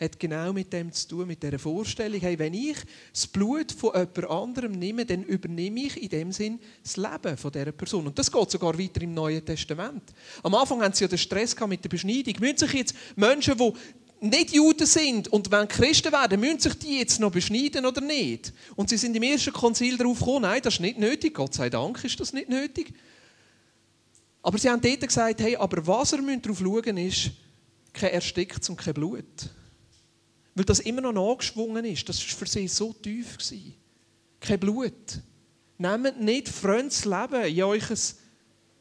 hat 0.00 0.18
genau 0.18 0.52
mit 0.52 0.72
dem 0.72 0.90
zu 0.92 1.08
tun, 1.08 1.26
mit 1.26 1.42
dieser 1.42 1.58
Vorstellung, 1.58 2.20
hey, 2.20 2.38
wenn 2.38 2.54
ich 2.54 2.76
das 3.12 3.26
Blut 3.26 3.70
von 3.70 3.92
jemand 3.94 4.30
anderem 4.30 4.72
nehme, 4.72 5.04
dann 5.04 5.22
übernehme 5.24 5.80
ich 5.80 6.02
in 6.02 6.08
dem 6.08 6.32
Sinn 6.32 6.58
das 6.82 6.96
Leben 6.96 7.36
von 7.36 7.52
dieser 7.52 7.72
Person. 7.72 8.06
Und 8.06 8.18
das 8.18 8.32
geht 8.32 8.50
sogar 8.50 8.78
weiter 8.78 9.02
im 9.02 9.12
Neuen 9.12 9.44
Testament. 9.44 10.02
Am 10.42 10.54
Anfang 10.54 10.82
haben 10.82 10.94
sie 10.94 11.04
ja 11.04 11.08
den 11.08 11.18
Stress 11.18 11.54
mit 11.68 11.84
der 11.84 11.90
Beschneidung. 11.90 12.34
Müssen 12.40 12.56
sich 12.56 12.72
jetzt 12.72 12.94
Menschen, 13.14 13.58
die 13.58 13.72
nicht 14.20 14.52
Juden 14.52 14.86
sind 14.86 15.28
und 15.28 15.50
wenn 15.50 15.68
Christen 15.68 16.12
werden, 16.12 16.40
müssen 16.40 16.60
sich 16.60 16.74
die 16.74 16.98
jetzt 16.98 17.20
noch 17.20 17.32
beschneiden 17.32 17.84
oder 17.84 18.00
nicht? 18.00 18.52
Und 18.76 18.88
sie 18.88 18.96
sind 18.96 19.16
im 19.16 19.22
ersten 19.22 19.52
Konzil 19.52 19.96
darauf 19.96 20.18
gekommen, 20.18 20.42
nein, 20.42 20.60
das 20.62 20.74
ist 20.74 20.80
nicht 20.80 20.98
nötig. 20.98 21.34
Gott 21.34 21.54
sei 21.54 21.70
Dank 21.70 22.02
ist 22.04 22.20
das 22.20 22.32
nicht 22.32 22.48
nötig. 22.48 22.92
Aber 24.42 24.56
sie 24.58 24.70
haben 24.70 24.80
dort 24.80 25.00
gesagt, 25.00 25.40
hey, 25.40 25.56
aber 25.56 25.86
was 25.86 26.12
ihr 26.12 26.38
darauf 26.38 26.58
schauen 26.58 26.96
ist, 26.96 27.30
kein 27.92 28.10
Ersticktes 28.10 28.68
und 28.68 28.76
kein 28.76 28.94
Blut. 28.94 29.50
Weil 30.54 30.64
das 30.64 30.80
immer 30.80 31.00
noch 31.00 31.12
nachgeschwungen 31.12 31.84
ist. 31.84 32.08
Das 32.08 32.18
war 32.18 32.38
für 32.38 32.46
sie 32.46 32.68
so 32.68 32.92
tief. 32.92 33.38
Gewesen. 33.38 33.74
Kein 34.40 34.58
Blut. 34.58 35.20
Nehmt 35.78 36.20
nicht 36.20 36.48
fremdes 36.48 37.04
Leben 37.04 37.42
in 37.44 37.62
euer, 37.62 37.90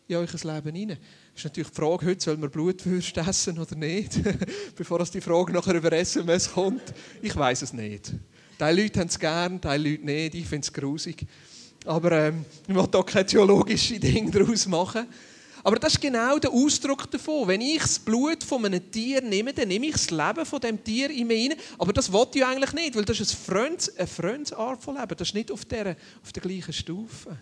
in 0.07 0.15
euer 0.15 0.27
Leben 0.53 0.75
hinein. 0.75 0.97
Das 1.33 1.41
ist 1.41 1.43
natürlich 1.45 1.69
die 1.69 1.75
Frage 1.75 2.05
heute, 2.07 2.21
soll 2.21 2.37
man 2.37 2.49
Blutwürst 2.49 3.15
essen 3.15 3.59
oder 3.59 3.75
nicht? 3.75 4.19
Bevor 4.75 5.03
die 5.05 5.21
Frage 5.21 5.53
nachher 5.53 5.75
über 5.75 5.91
SMS 5.93 6.51
kommt. 6.51 6.93
Ich 7.21 7.35
weiß 7.35 7.61
es 7.61 7.71
nicht. 7.71 8.13
Die 8.59 8.63
Leute 8.63 8.99
haben 8.99 9.07
es 9.07 9.17
gern, 9.17 9.61
die 9.61 9.67
Leute 9.67 10.05
nicht. 10.05 10.35
Ich 10.35 10.45
finde 10.47 10.65
es 10.65 10.73
grusig. 10.73 11.25
Aber 11.85 12.11
ähm, 12.11 12.43
ich 12.67 12.75
will 12.75 12.85
hier 12.91 13.03
keine 13.03 13.25
theologischen 13.25 14.01
Dinge 14.01 14.31
daraus 14.31 14.67
machen. 14.67 15.07
Aber 15.63 15.77
das 15.77 15.93
ist 15.93 16.01
genau 16.01 16.39
der 16.39 16.51
Ausdruck 16.51 17.09
davon. 17.11 17.47
Wenn 17.47 17.61
ich 17.61 17.81
das 17.81 17.99
Blut 17.99 18.43
von 18.43 18.65
einem 18.65 18.91
Tier 18.91 19.21
nehme, 19.21 19.53
dann 19.53 19.67
nehme 19.67 19.87
ich 19.87 19.93
das 19.93 20.09
Leben 20.09 20.45
von 20.45 20.59
dem 20.59 20.83
Tier 20.83 21.09
in 21.09 21.27
mir 21.27 21.51
rein. 21.51 21.59
Aber 21.77 21.93
das 21.93 22.11
wollte 22.11 22.39
ich 22.39 22.45
eigentlich 22.45 22.73
nicht, 22.73 22.95
weil 22.95 23.05
das 23.05 23.19
ist 23.19 23.33
ein 23.33 23.37
fremdes, 23.37 23.97
eine 23.97 24.07
fremdes 24.07 24.53
Art 24.53 24.81
von 24.81 24.95
Leben. 24.95 25.15
Das 25.17 25.29
ist 25.29 25.33
nicht 25.33 25.51
auf 25.51 25.65
der, 25.65 25.95
auf 26.23 26.31
der 26.31 26.41
gleichen 26.41 26.73
Stufe. 26.73 27.37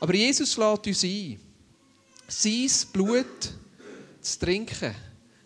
Aber 0.00 0.14
Jesus 0.14 0.56
lädt 0.56 0.86
uns 0.86 1.04
ein, 1.04 1.40
sein 2.28 2.70
Blut 2.92 3.52
zu 4.20 4.38
trinken. 4.38 4.94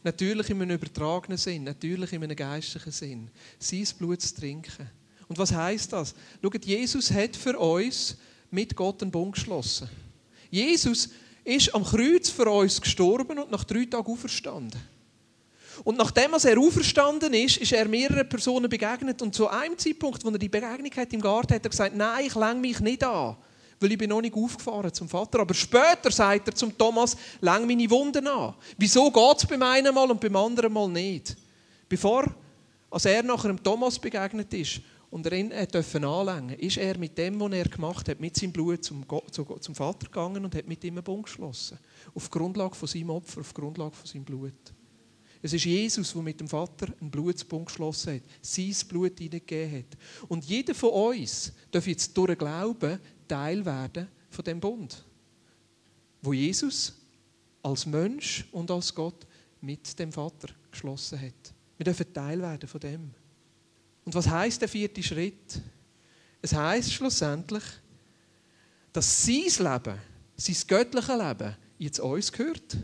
Natürlich 0.04 0.50
in 0.50 0.60
einem 0.60 0.76
übertragenen 0.76 1.38
Sinn, 1.38 1.64
natürlich 1.64 2.12
in 2.12 2.24
einem 2.24 2.36
geistlichen 2.36 2.92
Sinn. 2.92 3.30
Sein 3.58 3.86
Blut 3.98 4.20
zu 4.20 4.34
trinken. 4.34 4.90
Und 5.28 5.38
was 5.38 5.52
heißt 5.52 5.92
das? 5.92 6.14
Schaut, 6.42 6.64
Jesus 6.64 7.10
hat 7.10 7.36
für 7.36 7.58
uns 7.58 8.16
mit 8.50 8.76
Gott 8.76 9.00
einen 9.02 9.10
Bund 9.10 9.34
geschlossen. 9.34 9.88
Jesus 10.52 11.08
ist 11.44 11.74
am 11.74 11.82
Kreuz 11.82 12.28
für 12.28 12.48
uns 12.50 12.78
gestorben 12.78 13.38
und 13.38 13.50
nach 13.50 13.64
drei 13.64 13.86
Tagen 13.86 14.12
auferstanden. 14.12 14.78
Und 15.82 15.96
nachdem 15.96 16.34
er 16.34 16.58
auferstanden 16.58 17.32
ist, 17.32 17.56
ist 17.56 17.72
er 17.72 17.88
mehreren 17.88 18.28
Personen 18.28 18.68
begegnet. 18.68 19.22
Und 19.22 19.34
zu 19.34 19.48
einem 19.48 19.78
Zeitpunkt, 19.78 20.22
wo 20.22 20.28
er 20.28 20.38
die 20.38 20.50
Begegnung 20.50 20.90
hat 20.94 21.10
im 21.14 21.22
Garten, 21.22 21.54
hat 21.54 21.64
er 21.64 21.70
gesagt, 21.70 21.96
nein, 21.96 22.26
ich 22.26 22.34
länge 22.34 22.60
mich 22.60 22.80
nicht 22.80 23.02
an, 23.02 23.34
weil 23.80 23.92
ich 23.92 23.98
bin 23.98 24.10
noch 24.10 24.20
nicht 24.20 24.36
aufgefahren 24.36 24.92
zum 24.92 25.08
Vater. 25.08 25.40
Aber 25.40 25.54
später 25.54 26.10
sagt 26.10 26.48
er 26.48 26.54
zum 26.54 26.76
Thomas, 26.76 27.16
länge 27.40 27.64
meine 27.64 27.88
Wunden 27.88 28.26
an. 28.26 28.54
Wieso 28.76 29.10
geht 29.10 29.38
es 29.38 29.46
beim 29.46 29.62
einen 29.62 29.94
Mal 29.94 30.10
und 30.10 30.20
beim 30.20 30.36
anderen 30.36 30.70
Mal 30.70 30.88
nicht? 30.90 31.34
Bevor 31.88 32.26
als 32.90 33.06
er 33.06 33.22
nachher 33.22 33.48
dem 33.48 33.62
Thomas 33.62 33.98
begegnet 33.98 34.52
ist, 34.52 34.82
und 35.12 35.26
er 35.26 35.32
ihn 35.34 35.52
anlängen 35.52 36.58
ist 36.58 36.78
er 36.78 36.96
mit 36.96 37.18
dem, 37.18 37.38
was 37.38 37.52
er 37.52 37.68
gemacht 37.68 38.08
hat, 38.08 38.18
mit 38.18 38.34
seinem 38.34 38.50
Blut 38.50 38.82
zum, 38.82 39.04
zum 39.60 39.74
Vater 39.74 40.06
gegangen 40.06 40.42
und 40.42 40.54
hat 40.54 40.66
mit 40.66 40.82
ihm 40.84 40.94
einen 40.94 41.04
Bund 41.04 41.24
geschlossen. 41.24 41.78
Auf 42.14 42.30
Grundlage 42.30 42.74
von 42.74 42.88
seinem 42.88 43.10
Opfer, 43.10 43.42
auf 43.42 43.52
Grundlage 43.52 43.94
von 43.94 44.06
seinem 44.06 44.24
Blut. 44.24 44.72
Es 45.42 45.52
ist 45.52 45.66
Jesus, 45.66 46.14
der 46.14 46.22
mit 46.22 46.40
dem 46.40 46.48
Vater 46.48 46.86
einen 46.98 47.10
Blutsbund 47.10 47.66
geschlossen 47.66 48.14
hat, 48.14 48.22
sein 48.40 48.74
Blut 48.88 49.18
hineingegeben 49.18 49.80
hat. 49.80 49.98
Und 50.28 50.46
jeder 50.46 50.74
von 50.74 50.88
uns 50.88 51.52
darf 51.70 51.86
jetzt 51.86 52.16
durch 52.16 52.38
Glauben 52.38 52.98
Teil 53.28 53.62
werden 53.66 54.08
von 54.30 54.44
dem 54.46 54.60
Bund, 54.60 55.04
wo 56.22 56.32
Jesus 56.32 56.94
als 57.62 57.84
Mensch 57.84 58.48
und 58.50 58.70
als 58.70 58.94
Gott 58.94 59.26
mit 59.60 59.98
dem 59.98 60.10
Vater 60.10 60.48
geschlossen 60.70 61.20
hat. 61.20 61.52
Wir 61.76 61.84
dürfen 61.84 62.10
Teil 62.14 62.40
werden 62.40 62.66
von 62.66 62.80
dem. 62.80 63.21
Und 64.04 64.14
was 64.14 64.28
heißt 64.28 64.60
der 64.60 64.68
vierte 64.68 65.02
Schritt? 65.02 65.60
Es 66.40 66.52
heißt 66.52 66.92
schlussendlich, 66.92 67.62
dass 68.92 69.24
sein 69.24 69.44
Leben, 69.44 69.98
sein 70.36 70.56
göttliches 70.66 71.16
Leben, 71.16 71.56
jetzt 71.78 72.00
uns 72.00 72.32
gehört 72.32 72.76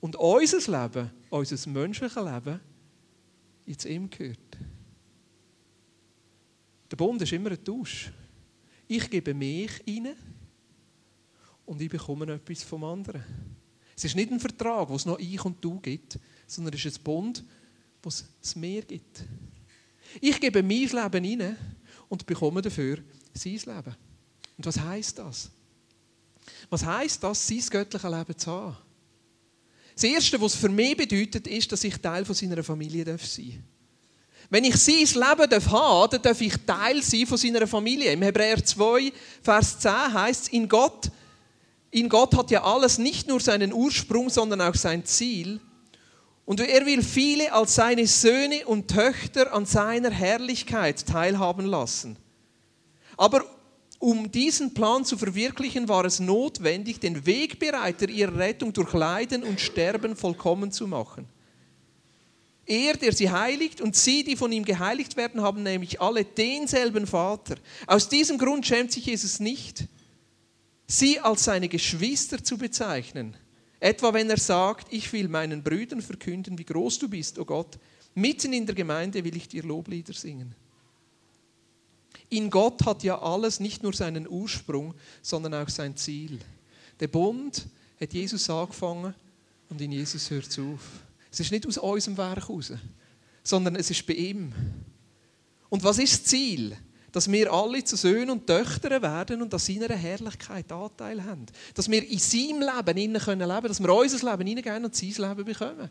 und 0.00 0.16
unser 0.16 0.82
Leben, 0.82 1.10
unser 1.30 1.70
menschliches 1.70 2.16
Leben, 2.16 2.60
jetzt 3.66 3.84
ihm 3.84 4.08
gehört. 4.08 4.38
Der 6.90 6.96
Bund 6.96 7.20
ist 7.22 7.32
immer 7.32 7.50
ein 7.50 7.64
Tausch. 7.64 8.10
Ich 8.88 9.08
gebe 9.08 9.32
mich 9.32 9.70
rein 9.86 10.14
und 11.64 11.80
ich 11.80 11.88
bekomme 11.88 12.30
etwas 12.32 12.62
vom 12.62 12.84
anderen. 12.84 13.24
Es 13.96 14.04
ist 14.04 14.16
nicht 14.16 14.30
ein 14.32 14.40
Vertrag, 14.40 14.88
wo 14.88 14.96
es 14.96 15.06
noch 15.06 15.18
ich 15.18 15.42
und 15.44 15.62
du 15.64 15.78
gibt, 15.80 16.18
sondern 16.46 16.74
es 16.74 16.84
ist 16.84 16.98
ein 16.98 17.04
Bund, 17.04 17.44
wo 18.02 18.08
es 18.08 18.56
mehr 18.56 18.82
gibt. 18.82 19.24
Ich 20.20 20.40
gebe 20.40 20.62
mein 20.62 20.88
Leben 20.88 21.40
rein 21.40 21.56
und 22.08 22.26
bekomme 22.26 22.62
dafür 22.62 22.98
sein 23.34 23.52
Leben. 23.52 23.96
Und 24.58 24.66
was 24.66 24.78
heißt 24.78 25.18
das? 25.18 25.50
Was 26.70 26.84
heißt 26.84 27.22
das, 27.22 27.46
sein 27.46 27.62
göttliches 27.70 28.10
Leben 28.10 28.38
zu 28.38 28.50
haben? 28.50 28.76
Das 29.94 30.04
Erste, 30.04 30.40
was 30.40 30.54
es 30.54 30.60
für 30.60 30.68
mich 30.68 30.96
bedeutet, 30.96 31.46
ist, 31.46 31.70
dass 31.70 31.84
ich 31.84 31.96
Teil 31.98 32.24
von 32.24 32.34
seiner 32.34 32.62
Familie 32.62 33.04
sein 33.04 33.16
darf. 33.16 33.28
Wenn 34.50 34.64
ich 34.64 34.76
sein 34.76 34.96
Leben 34.96 35.20
haben 35.22 35.50
darf, 35.50 36.10
dann 36.10 36.22
darf 36.22 36.40
ich 36.40 36.54
Teil 36.66 37.02
sein 37.02 37.26
von 37.26 37.38
seiner 37.38 37.66
Familie. 37.66 38.12
Im 38.12 38.22
Hebräer 38.22 38.64
2, 38.64 39.12
Vers 39.42 39.78
10 39.78 39.92
heißt 40.12 40.42
es, 40.42 40.48
in 40.48 40.68
Gott, 40.68 41.10
in 41.90 42.08
Gott 42.08 42.36
hat 42.36 42.50
ja 42.50 42.62
alles 42.62 42.98
nicht 42.98 43.28
nur 43.28 43.40
seinen 43.40 43.72
Ursprung, 43.72 44.30
sondern 44.30 44.60
auch 44.62 44.74
sein 44.74 45.04
Ziel. 45.04 45.60
Und 46.52 46.60
er 46.60 46.84
will 46.84 47.02
viele 47.02 47.50
als 47.50 47.76
seine 47.76 48.06
Söhne 48.06 48.66
und 48.66 48.86
Töchter 48.86 49.54
an 49.54 49.64
seiner 49.64 50.10
Herrlichkeit 50.10 51.06
teilhaben 51.06 51.64
lassen. 51.64 52.18
Aber 53.16 53.42
um 53.98 54.30
diesen 54.30 54.74
Plan 54.74 55.06
zu 55.06 55.16
verwirklichen, 55.16 55.88
war 55.88 56.04
es 56.04 56.20
notwendig, 56.20 57.00
den 57.00 57.24
Wegbereiter 57.24 58.06
ihrer 58.06 58.36
Rettung 58.36 58.74
durch 58.74 58.92
Leiden 58.92 59.44
und 59.44 59.62
Sterben 59.62 60.14
vollkommen 60.14 60.70
zu 60.72 60.86
machen. 60.86 61.26
Er, 62.66 62.98
der 62.98 63.14
sie 63.14 63.30
heiligt, 63.30 63.80
und 63.80 63.96
sie, 63.96 64.22
die 64.22 64.36
von 64.36 64.52
ihm 64.52 64.66
geheiligt 64.66 65.16
werden, 65.16 65.40
haben 65.40 65.62
nämlich 65.62 66.02
alle 66.02 66.22
denselben 66.22 67.06
Vater. 67.06 67.54
Aus 67.86 68.10
diesem 68.10 68.36
Grund 68.36 68.66
schämt 68.66 68.92
sich 68.92 69.06
Jesus 69.06 69.40
nicht, 69.40 69.84
sie 70.86 71.18
als 71.18 71.44
seine 71.44 71.70
Geschwister 71.70 72.44
zu 72.44 72.58
bezeichnen. 72.58 73.38
Etwa 73.82 74.14
wenn 74.14 74.30
er 74.30 74.38
sagt, 74.38 74.92
ich 74.92 75.12
will 75.12 75.26
meinen 75.26 75.60
Brüdern 75.60 76.00
verkünden, 76.00 76.56
wie 76.56 76.64
groß 76.64 77.00
du 77.00 77.08
bist, 77.08 77.36
o 77.36 77.42
oh 77.42 77.44
Gott. 77.44 77.80
Mitten 78.14 78.52
in 78.52 78.64
der 78.64 78.76
Gemeinde 78.76 79.24
will 79.24 79.34
ich 79.34 79.48
dir 79.48 79.64
Loblieder 79.64 80.12
singen. 80.12 80.54
In 82.28 82.48
Gott 82.48 82.86
hat 82.86 83.02
ja 83.02 83.20
alles 83.20 83.58
nicht 83.58 83.82
nur 83.82 83.92
seinen 83.92 84.28
Ursprung, 84.28 84.94
sondern 85.20 85.54
auch 85.54 85.68
sein 85.68 85.96
Ziel. 85.96 86.38
Der 87.00 87.08
Bund 87.08 87.66
hat 88.00 88.12
Jesus 88.12 88.48
angefangen 88.48 89.14
und 89.68 89.80
in 89.80 89.90
Jesus 89.90 90.30
hört 90.30 90.46
es 90.46 90.60
auf. 90.60 91.00
Es 91.32 91.40
ist 91.40 91.50
nicht 91.50 91.66
aus 91.66 91.76
unserem 91.76 92.16
Werk 92.18 92.48
heraus, 92.48 92.72
sondern 93.42 93.74
es 93.74 93.90
ist 93.90 94.06
bei 94.06 94.14
ihm. 94.14 94.52
Und 95.68 95.82
was 95.82 95.98
ist 95.98 96.12
das 96.12 96.24
Ziel? 96.26 96.76
Dass 97.12 97.30
wir 97.30 97.52
alle 97.52 97.84
zu 97.84 97.96
Söhnen 97.96 98.30
und 98.30 98.46
Töchtern 98.46 99.02
werden 99.02 99.42
und 99.42 99.52
an 99.52 99.60
seiner 99.60 99.94
Herrlichkeit 99.94 100.72
Anteil 100.72 101.22
haben. 101.22 101.46
Dass 101.74 101.90
wir 101.90 102.08
in 102.08 102.18
seinem 102.18 102.60
Leben 102.60 102.98
innen 102.98 103.20
können 103.20 103.48
leben, 103.48 103.68
dass 103.68 103.80
wir 103.80 103.94
unser 103.94 104.30
Leben 104.30 104.46
hineingehen 104.48 104.84
und 104.84 104.96
sein 104.96 105.28
Leben 105.28 105.44
bekommen. 105.44 105.90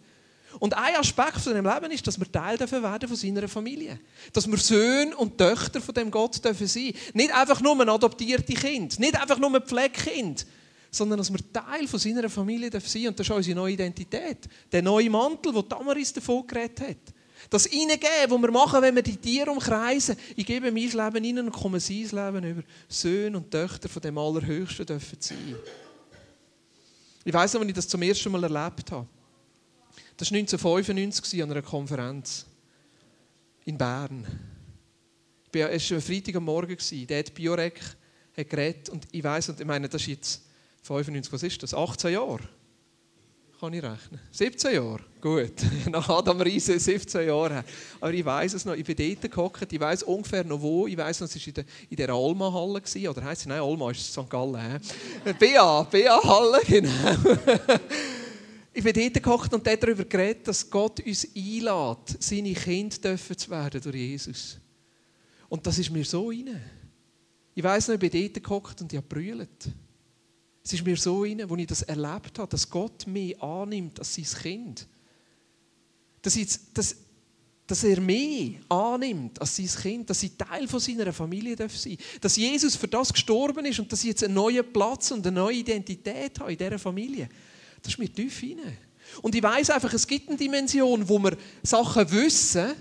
Und 0.60 0.76
ein 0.76 0.96
Aspekt 0.96 1.38
von 1.38 1.54
dem 1.54 1.66
Leben 1.66 1.92
ist, 1.92 2.06
dass 2.06 2.20
wir 2.20 2.30
Teil 2.30 2.58
dafür 2.58 2.84
werden 2.84 3.08
von 3.08 3.16
seiner 3.16 3.48
Familie. 3.48 4.00
Dass 4.34 4.50
wir 4.50 4.58
Söhne 4.58 5.16
und 5.16 5.38
Töchter 5.38 5.80
von 5.80 5.94
dem 5.94 6.12
Gott 6.12 6.44
dürfen 6.44 6.68
sein. 6.68 6.94
Nicht 7.14 7.34
einfach 7.34 7.62
nur 7.62 7.80
ein 7.80 7.88
adoptiertes 7.88 8.56
Kind, 8.56 9.00
nicht 9.00 9.20
einfach 9.20 9.38
nur 9.38 9.54
ein 9.56 9.62
Pfleckkind, 9.62 10.46
sondern 10.90 11.20
dass 11.20 11.32
wir 11.32 11.40
Teil 11.54 11.88
von 11.88 12.00
seiner 12.00 12.30
Familie 12.30 12.70
dürfen 12.70 12.90
sein. 12.90 13.08
Und 13.08 13.20
das 13.20 13.28
ist 13.28 13.34
unsere 13.34 13.56
neue 13.56 13.74
Identität. 13.74 14.50
Der 14.72 14.82
neue 14.82 15.10
Mantel, 15.10 15.54
den 15.54 15.70
Tamaris 15.70 16.12
davon 16.12 16.46
geredet 16.46 16.82
hat. 16.82 17.14
Das 17.50 17.68
Reingeben, 17.68 18.30
was 18.30 18.42
wir 18.42 18.52
machen, 18.52 18.82
wenn 18.82 18.96
wir 18.96 19.02
die 19.02 19.18
Tiere 19.18 19.52
umkreisen. 19.52 20.16
Ich 20.36 20.46
gebe 20.46 20.72
mein 20.72 20.84
Leben 20.84 20.98
rein 20.98 21.40
und 21.40 21.52
komme 21.52 21.80
sein 21.80 22.10
Leben 22.12 22.44
über. 22.44 22.64
Söhne 22.88 23.38
und 23.38 23.52
Töchter 23.52 23.90
von 23.90 24.02
dem 24.02 24.18
Allerhöchsten 24.18 24.86
dürfen 24.86 25.18
sein. 25.20 25.56
Ich 27.24 27.34
weiß 27.34 27.54
noch, 27.54 27.62
als 27.62 27.70
ich 27.70 27.76
das 27.76 27.88
zum 27.88 28.02
ersten 28.02 28.32
Mal 28.32 28.44
erlebt 28.44 28.92
habe. 28.92 29.08
Das 30.18 30.32
war 30.32 30.38
1995 30.38 31.44
an 31.44 31.52
einer 31.52 31.62
Konferenz 31.62 32.46
in 33.66 33.78
Bern. 33.78 34.26
Es 35.54 35.92
war 35.92 36.36
am 36.36 36.44
Morgen. 36.46 36.78
Der 37.08 37.20
hat 37.20 37.34
Biorek 37.34 37.80
hat 38.38 38.50
geredet. 38.50 38.90
Und 38.90 39.08
ich 39.12 39.24
weiß, 39.24 39.50
und 39.50 39.60
ich 39.60 39.66
meine, 39.66 39.90
das 39.90 40.02
ist 40.02 40.08
jetzt 40.08 40.42
95, 40.84 41.34
was 41.34 41.44
ist 41.44 41.64
das? 41.64 41.74
18 41.74 42.14
Jahre 42.14 42.40
kann 43.62 43.74
ich 43.74 43.84
rechnen. 43.84 44.20
17 44.32 44.74
Jahre? 44.74 45.02
Gut. 45.22 45.54
Nach 45.92 46.10
Adam 46.10 46.42
Riese 46.42 46.80
17 46.80 47.28
Jahre. 47.28 47.64
Aber 48.00 48.12
ich 48.12 48.26
weiß 48.26 48.56
es 48.56 48.66
noch, 48.66 48.74
ich 48.74 48.84
bin 48.84 48.96
dort 48.96 49.32
gehockt, 49.32 49.72
ich 49.72 49.80
weiß 49.80 50.02
ungefähr 50.02 50.44
noch 50.44 50.60
wo, 50.60 50.88
ich 50.88 50.98
weiß 50.98 51.20
noch, 51.22 51.28
es 51.28 51.36
war 51.36 51.64
in 51.88 51.96
der, 51.96 52.10
Alma-Halle, 52.10 52.82
oder 53.10 53.24
heisst 53.24 53.42
es, 53.42 53.48
nein, 53.48 53.62
Alma 53.62 53.92
ist 53.92 54.12
St. 54.12 54.28
Gallen. 54.28 54.82
BA, 55.40 55.84
BA-Halle, 55.84 56.62
genau. 56.68 57.38
ich 58.74 58.84
bin 58.84 58.94
dort 58.94 59.24
gehockt 59.24 59.54
und 59.54 59.68
darüber 59.68 60.06
geredet, 60.06 60.48
dass 60.48 60.68
Gott 60.68 61.00
uns 61.06 61.28
einlädt, 61.36 62.18
seine 62.20 62.54
Kinder 62.54 63.16
zu 63.16 63.52
werden 63.52 63.80
durch 63.80 63.96
Jesus. 63.96 64.58
Und 65.50 65.68
das 65.68 65.78
ist 65.78 65.92
mir 65.92 66.04
so 66.04 66.30
rein. 66.30 66.60
Ich 67.54 67.64
weiß 67.64 67.90
noch, 67.90 68.02
ich 68.02 68.12
bin 68.12 68.32
dort 68.34 68.44
gehockt 68.44 68.82
und 68.82 68.92
ich 68.92 68.98
habe 68.98 69.08
brüllt. 69.08 69.70
Es 70.64 70.74
ist 70.74 70.86
mir 70.86 70.98
so 70.98 71.24
rein, 71.24 71.44
wo 71.48 71.56
ich 71.56 71.68
das 71.68 71.82
erlebt 71.82 72.38
habe, 72.38 72.50
dass 72.50 72.70
Gott 72.70 73.08
mich 73.08 73.42
annimmt 73.42 74.00
als 74.00 74.16
sein 74.16 74.26
Kind. 74.26 74.88
Dass, 76.22 76.36
ich, 76.36 76.48
dass, 76.74 76.96
dass 77.66 77.84
er 77.84 78.00
mich 78.00 78.60
annimmt 78.70 79.42
als 79.42 79.56
sein 79.56 79.68
Kind, 79.68 80.10
dass 80.10 80.22
ich 80.22 80.38
Teil 80.38 80.68
von 80.68 80.80
seiner 80.80 81.12
Familie 81.12 81.58
sein 81.58 81.68
darf. 81.68 82.22
Dass 82.22 82.36
Jesus 82.36 82.76
für 82.76 82.88
das 82.88 83.12
gestorben 83.12 83.66
ist 83.66 83.80
und 83.80 83.92
dass 83.92 84.02
ich 84.02 84.10
jetzt 84.10 84.24
einen 84.24 84.36
neuen 84.36 84.72
Platz 84.72 85.10
und 85.12 85.26
eine 85.26 85.40
neue 85.40 85.58
Identität 85.58 86.40
habe 86.40 86.52
in 86.52 86.58
dieser 86.58 86.78
Familie. 86.78 87.28
Das 87.82 87.94
ist 87.94 88.00
mir 88.00 88.14
tief 88.14 88.44
rein. 88.44 88.78
Und 89.24 89.34
ich 89.34 89.42
weiß 89.42 89.72
einfach, 89.72 89.92
es 89.94 90.06
gibt 90.06 90.30
eine 90.30 90.38
Dimension, 90.38 91.08
wo 91.10 91.18
wir 91.20 91.36
Sachen 91.64 92.10
wissen 92.12 92.74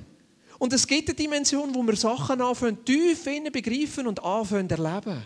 und 0.59 0.75
es 0.75 0.87
gibt 0.87 1.09
eine 1.09 1.17
Dimension, 1.17 1.75
wo 1.75 1.83
wir 1.83 1.97
Sachen 1.97 2.43
anfangen, 2.43 2.85
tief 2.85 3.25
begreifen 3.51 4.07
und 4.07 4.23
anfangen 4.23 4.69
erleben. 4.69 5.25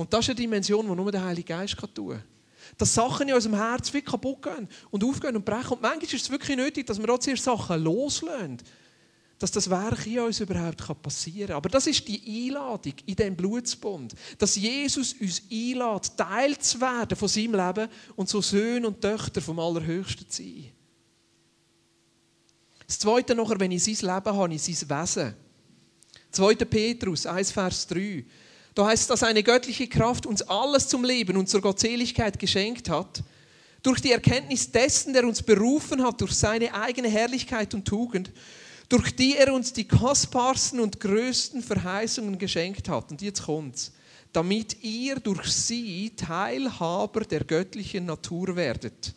Und 0.00 0.10
das 0.14 0.20
ist 0.20 0.30
eine 0.30 0.36
Dimension, 0.36 0.88
die 0.88 0.94
nur 0.94 1.12
der 1.12 1.22
Heilige 1.22 1.48
Geist 1.48 1.76
tun 1.94 2.12
kann. 2.12 2.22
Dass 2.78 2.94
Sachen 2.94 3.28
in 3.28 3.34
unserem 3.34 3.56
Herz 3.56 3.92
wie 3.92 4.00
kaputt 4.00 4.40
gehen 4.40 4.66
und 4.90 5.04
aufgehen 5.04 5.36
und 5.36 5.44
brechen. 5.44 5.74
Und 5.74 5.82
manchmal 5.82 6.04
ist 6.04 6.14
es 6.14 6.30
wirklich 6.30 6.56
nötig, 6.56 6.86
dass 6.86 6.98
wir 6.98 7.12
auch 7.12 7.18
zuerst 7.18 7.44
Sachen 7.44 7.84
loslösen. 7.84 8.56
Dass 9.38 9.50
das 9.50 9.68
Werk 9.68 10.06
in 10.06 10.20
uns 10.20 10.40
überhaupt 10.40 11.02
passieren 11.02 11.48
kann. 11.48 11.56
Aber 11.56 11.68
das 11.68 11.86
ist 11.86 12.08
die 12.08 12.48
Einladung 12.48 12.94
in 13.04 13.14
diesem 13.14 13.36
Blutsbund. 13.36 14.14
Dass 14.38 14.56
Jesus 14.56 15.12
uns 15.20 15.42
einlädt, 15.52 16.16
Teil 16.16 16.56
zu 16.56 16.80
werden 16.80 17.14
von 17.14 17.28
seinem 17.28 17.54
Leben 17.56 17.90
und 18.16 18.26
so 18.26 18.40
Söhne 18.40 18.86
und 18.86 19.02
Töchter 19.02 19.42
vom 19.42 19.58
Allerhöchsten 19.58 20.30
zu 20.30 20.42
sein. 20.42 20.72
Das 22.86 22.98
Zweite 22.98 23.34
nachher, 23.34 23.60
wenn 23.60 23.72
ich 23.72 23.84
sein 23.84 24.14
Leben 24.14 24.34
habe, 24.34 24.54
ist 24.54 24.64
sein 24.64 25.02
Wesen. 25.02 25.34
2. 26.30 26.54
Petrus 26.54 27.26
1, 27.26 27.52
Vers 27.52 27.86
3. 27.88 28.24
Da 28.74 28.86
heißt 28.86 29.02
es, 29.02 29.08
dass 29.08 29.22
eine 29.22 29.42
göttliche 29.42 29.88
Kraft 29.88 30.26
uns 30.26 30.42
alles 30.42 30.88
zum 30.88 31.04
Leben 31.04 31.36
und 31.36 31.48
zur 31.48 31.60
Gottseligkeit 31.60 32.38
geschenkt 32.38 32.88
hat. 32.88 33.22
Durch 33.82 34.00
die 34.00 34.12
Erkenntnis 34.12 34.70
dessen, 34.70 35.12
der 35.12 35.26
uns 35.26 35.42
berufen 35.42 36.02
hat, 36.04 36.20
durch 36.20 36.32
seine 36.32 36.74
eigene 36.74 37.08
Herrlichkeit 37.08 37.74
und 37.74 37.86
Tugend, 37.86 38.30
durch 38.88 39.14
die 39.14 39.36
er 39.36 39.52
uns 39.52 39.72
die 39.72 39.86
kostbarsten 39.86 40.80
und 40.80 41.00
größten 41.00 41.62
Verheißungen 41.62 42.38
geschenkt 42.38 42.88
hat. 42.88 43.10
Und 43.10 43.22
jetzt 43.22 43.44
kommt's. 43.44 43.92
Damit 44.32 44.82
ihr 44.82 45.16
durch 45.16 45.46
sie 45.46 46.10
Teilhaber 46.14 47.22
der 47.22 47.42
göttlichen 47.42 48.06
Natur 48.06 48.54
werdet, 48.54 49.12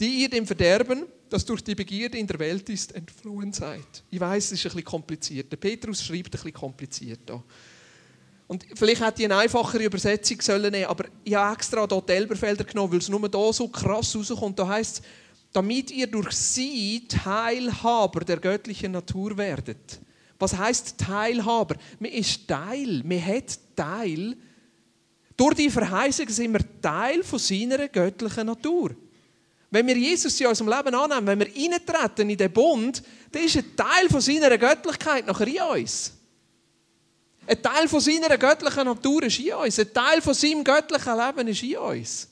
die 0.00 0.22
ihr 0.22 0.28
dem 0.28 0.44
Verderben 0.44 1.04
das 1.32 1.44
durch 1.44 1.62
die 1.62 1.74
Begierde 1.74 2.18
in 2.18 2.26
der 2.26 2.38
Welt 2.38 2.68
ist, 2.68 2.94
entflohen 2.94 3.52
seid. 3.52 4.04
Ich 4.10 4.20
weiß, 4.20 4.46
es 4.46 4.52
ist 4.52 4.66
ein 4.66 4.68
bisschen 4.70 4.84
kompliziert. 4.84 5.50
Der 5.50 5.56
Petrus 5.56 6.04
schreibt 6.04 6.26
ein 6.26 6.30
bisschen 6.30 6.52
kompliziert 6.52 7.20
hier. 7.26 7.42
Und 8.46 8.66
vielleicht 8.74 9.00
hätte 9.00 9.22
ich 9.22 9.26
eine 9.26 9.36
einfachere 9.36 9.84
Übersetzung 9.84 10.40
sollen 10.40 10.72
nehmen, 10.72 10.86
aber 10.86 11.04
ich 11.22 11.34
habe 11.34 11.54
extra 11.54 11.86
hier 11.88 12.02
die 12.02 12.12
Elberfelder 12.12 12.64
genommen, 12.64 12.92
weil 12.92 12.98
es 12.98 13.08
nur 13.08 13.20
hier 13.20 13.52
so 13.52 13.68
krass 13.68 14.16
rauskommt. 14.16 14.58
Da 14.58 14.66
heißt 14.66 14.96
es, 14.96 15.02
damit 15.52 15.90
ihr 15.92 16.08
durch 16.08 16.32
sie 16.32 17.06
Teilhaber 17.06 18.20
der 18.24 18.38
göttlichen 18.38 18.92
Natur 18.92 19.36
werdet. 19.36 20.00
Was 20.38 20.56
heißt 20.56 20.98
Teilhaber? 20.98 21.76
Man 21.98 22.10
ist 22.10 22.48
Teil, 22.48 23.02
man 23.04 23.24
hat 23.24 23.58
Teil. 23.76 24.36
Durch 25.36 25.54
die 25.54 25.70
Verheißung 25.70 26.28
sind 26.28 26.52
wir 26.52 26.80
Teil 26.82 27.22
von 27.22 27.38
seiner 27.38 27.88
göttlichen 27.88 28.46
Natur. 28.46 28.96
Wenn 29.70 29.86
wir 29.86 29.96
Jesus 29.96 30.40
in 30.40 30.48
unserem 30.48 30.68
Leben 30.68 30.94
annehmen, 30.94 31.26
wenn 31.26 31.40
wir 31.40 31.74
eintreten 31.74 32.28
in 32.28 32.36
den 32.36 32.52
Bund, 32.52 33.02
dann 33.30 33.44
ist 33.44 33.56
ein 33.56 33.76
Teil 33.76 34.08
von 34.10 34.20
seiner 34.20 34.58
Göttlichkeit 34.58 35.26
nachher 35.26 35.46
in 35.46 35.62
uns. 35.62 36.12
Ein 37.46 37.62
Teil 37.62 37.88
von 37.88 38.00
seiner 38.00 38.36
göttlichen 38.36 38.84
Natur 38.84 39.22
ist 39.24 39.38
in 39.38 39.52
uns. 39.54 39.78
Ein 39.78 39.92
Teil 39.92 40.20
von 40.20 40.34
seinem 40.34 40.64
göttlichen 40.64 41.16
Leben 41.16 41.48
ist 41.48 41.62
in 41.62 41.76
uns. 41.76 42.28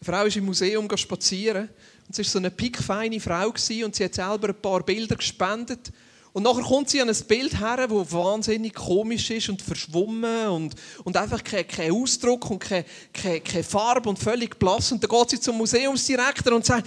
Eine 0.00 0.16
Frau 0.16 0.24
ist 0.26 0.36
im 0.36 0.44
Museum 0.44 0.96
spazieren 0.96 1.68
und 2.06 2.10
es 2.10 2.18
war 2.18 2.24
so 2.24 2.38
eine 2.38 2.50
pickfeine 2.50 3.20
Frau 3.20 3.48
und 3.48 3.58
sie 3.58 4.04
hat 4.04 4.14
selber 4.14 4.48
ein 4.48 4.60
paar 4.60 4.82
Bilder 4.82 5.16
gespendet 5.16 5.92
und 6.36 6.42
nachher 6.42 6.64
kommt 6.64 6.90
sie 6.90 7.00
an 7.00 7.08
ein 7.08 7.16
Bild 7.28 7.58
her, 7.58 7.88
das 7.88 8.12
wahnsinnig 8.12 8.74
komisch 8.74 9.30
ist 9.30 9.48
und 9.48 9.62
verschwommen 9.62 10.48
und, 10.48 10.74
und 11.02 11.16
einfach 11.16 11.42
kein, 11.42 11.66
kein 11.66 11.90
Ausdruck 11.90 12.50
und 12.50 12.58
keine, 12.58 12.84
keine, 13.10 13.40
keine 13.40 13.64
Farbe 13.64 14.10
und 14.10 14.18
völlig 14.18 14.58
blass. 14.58 14.92
Und 14.92 15.02
dann 15.02 15.08
geht 15.08 15.30
sie 15.30 15.40
zum 15.40 15.56
Museumsdirektor 15.56 16.52
und 16.52 16.66
sagt, 16.66 16.86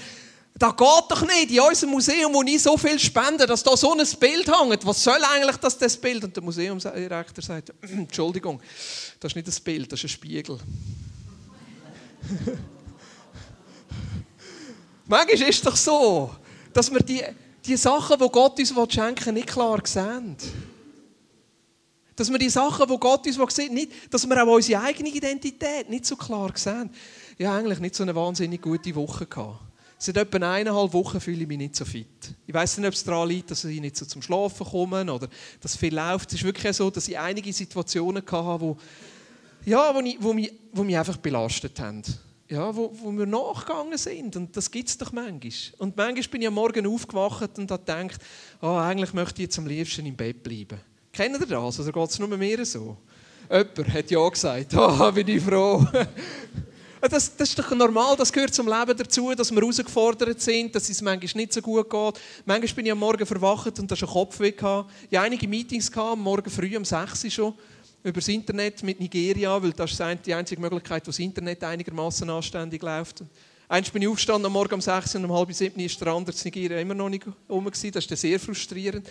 da 0.54 0.70
geht 0.70 1.04
doch 1.10 1.26
nicht 1.26 1.50
in 1.50 1.62
unserem 1.62 1.94
Museum, 1.94 2.32
wo 2.32 2.44
ich 2.44 2.62
so 2.62 2.78
viel 2.78 3.00
spende, 3.00 3.48
dass 3.48 3.64
da 3.64 3.76
so 3.76 3.92
ein 3.94 4.06
Bild 4.20 4.48
hängt. 4.48 4.86
Was 4.86 5.04
soll 5.04 5.20
eigentlich 5.34 5.58
das, 5.58 5.80
das 5.80 5.98
Bild? 5.98 6.24
Und 6.26 6.36
der 6.36 6.44
Museumsdirektor 6.44 7.44
sagt, 7.44 7.74
Entschuldigung, 7.82 8.62
das 9.20 9.32
ist 9.32 9.36
nicht 9.36 9.48
ein 9.48 9.64
Bild, 9.64 9.92
das 9.92 10.00
ist 10.02 10.04
ein 10.06 10.10
Spiegel. 10.10 10.60
Manchmal 15.08 15.34
ist 15.34 15.50
es 15.50 15.62
doch 15.64 15.76
so, 15.76 16.36
dass 16.72 16.92
wir 16.92 17.00
die 17.00 17.24
die 17.70 17.78
Sachen, 17.78 18.18
die 18.20 18.30
Gott 18.30 18.60
uns 18.60 18.74
schenken 18.94 19.26
will, 19.28 19.34
nicht 19.34 19.48
klar 19.48 19.80
sehen. 19.84 20.36
Dass 22.16 22.30
wir 22.30 22.38
die 22.38 22.50
Sachen, 22.50 22.90
die 22.90 22.98
Gott 22.98 23.26
uns 23.26 23.56
sieht, 23.56 23.72
nicht, 23.72 23.92
dass 24.14 24.28
wir 24.28 24.44
auch 24.44 24.56
unsere 24.56 24.82
eigene 24.82 25.10
Identität 25.10 25.90
nicht 25.90 26.06
so 26.06 26.16
klar 26.16 26.52
sehen. 26.56 26.90
Ich 27.38 27.46
habe 27.46 27.60
eigentlich 27.60 27.80
nicht 27.80 27.96
so 27.96 28.04
eine 28.04 28.16
wahnsinnig 28.16 28.62
gute 28.62 28.94
Woche. 28.96 29.28
Seit 29.98 30.18
etwa 30.18 30.38
eineinhalb 30.38 30.94
Wochen 30.94 31.22
fühle 31.22 31.42
ich 31.42 31.48
mich 31.48 31.58
nicht 31.58 31.76
so 31.76 31.86
fit. 31.86 32.08
Ich 32.48 32.54
weiß 32.54 32.78
nicht, 32.78 32.88
ob 32.88 32.94
es 32.94 33.04
daran 33.04 33.30
liegt, 33.30 33.52
dass 33.52 33.64
ich 33.64 33.80
nicht 33.80 33.98
so 33.98 34.06
zum 34.06 34.22
Schlafen 34.22 34.66
komme 34.66 35.14
oder 35.14 35.28
dass 35.62 35.76
viel 35.76 35.94
läuft. 35.94 36.30
Es 36.30 36.40
ist 36.40 36.44
wirklich 36.44 36.76
so, 36.76 36.90
dass 36.90 37.08
ich 37.08 37.20
einige 37.20 37.54
Situationen 37.54 38.24
hatte, 38.24 38.62
wo, 38.62 38.78
ja, 39.66 39.94
wo, 39.94 40.02
wo, 40.20 40.34
mich, 40.34 40.52
wo 40.72 40.84
mich 40.84 40.98
einfach 40.98 41.18
belastet 41.18 41.80
haben 41.80 42.04
ja, 42.50 42.76
wo, 42.76 42.92
wo 43.02 43.12
wir 43.12 43.26
nachgegangen 43.26 43.98
sind. 43.98 44.36
Und 44.36 44.58
das 44.58 44.70
gibt 44.72 44.90
es 44.90 44.98
doch 44.98 45.12
manchmal. 45.12 45.52
Und 45.78 45.96
manchmal 45.96 46.28
bin 46.30 46.42
ich 46.42 46.48
am 46.48 46.56
Morgen 46.56 46.88
aufgewacht 46.88 47.58
und 47.58 47.70
habe 47.72 47.84
gedacht, 47.84 48.22
oh, 48.62 48.76
eigentlich 48.76 49.14
möchte 49.14 49.42
ich 49.42 49.48
jetzt 49.48 49.60
am 49.60 49.68
liebsten 49.68 50.06
im 50.06 50.16
Bett 50.16 50.42
bleiben. 50.42 50.80
Kennt 51.12 51.40
ihr 51.40 51.46
das? 51.46 51.80
Oder 51.80 51.92
geht 51.92 52.10
es 52.10 52.20
nur 52.20 52.28
mir 52.30 52.66
so? 52.66 52.98
Jemand 53.52 53.94
hat 53.94 54.12
ja 54.12 54.30
gesagt, 54.30 54.74
oh, 54.76 55.12
bin 55.14 55.28
ich 55.28 55.44
froh. 55.44 55.86
Das, 57.02 57.34
das, 57.38 57.48
ist 57.48 57.58
doch 57.58 57.72
normal, 57.72 58.18
das 58.18 58.32
gehört 58.32 58.54
zum 58.54 58.68
Leben 58.68 58.98
dazu, 58.98 59.34
dass 59.34 59.52
wir 59.52 59.62
herausgefordert 59.62 60.42
sind, 60.42 60.76
dass 60.76 60.90
es 60.90 61.02
manchmal 61.02 61.42
nicht 61.42 61.54
so 61.54 61.62
gut 61.62 61.90
geht. 61.90 62.20
Manchmal 62.46 62.76
bin 62.76 62.86
ich 62.88 62.92
am 62.92 63.00
Morgen 63.00 63.26
verwacht 63.26 63.80
und 63.80 63.90
da 63.90 63.96
schon 63.96 64.10
Kopfweh. 64.10 64.50
Ich 64.50 64.62
hatte 64.62 64.86
einige 65.14 65.48
Meetings 65.48 65.96
am 65.96 66.20
Morgen 66.20 66.50
früh 66.50 66.76
um 66.76 66.84
6 66.84 67.24
Uhr 67.24 67.32
schon 67.32 67.54
über 68.04 68.20
das 68.20 68.28
Internet 68.28 68.82
mit 68.84 69.00
Nigeria, 69.00 69.62
weil 69.62 69.74
das 69.74 69.92
ist 69.92 70.02
die 70.26 70.34
einzige 70.34 70.62
Möglichkeit, 70.62 71.04
wo 71.06 71.12
das 71.12 71.20
Internet 71.20 71.64
einigermaßen 71.64 72.30
anständig 72.30 72.82
läuft. 72.82 73.24
Einst 73.68 73.94
bin 73.94 74.02
ich 74.02 74.08
aufgestanden 74.08 74.48
am 74.48 74.54
Morgen 74.54 74.76
um 74.76 74.82
6 74.82 75.16
und 75.16 75.26
um 75.26 75.34
halb 75.34 75.54
7 75.54 75.80
ist 75.80 76.00
der 76.02 76.08
andere 76.08 76.36
in 76.36 76.42
Nigeria 76.44 76.80
immer 76.80 76.96
noch 76.96 77.10
nicht 77.10 77.26
rum. 77.50 77.70
Das 77.70 77.84
ist 77.84 78.10
sehr 78.18 78.40
frustrierend. 78.40 79.08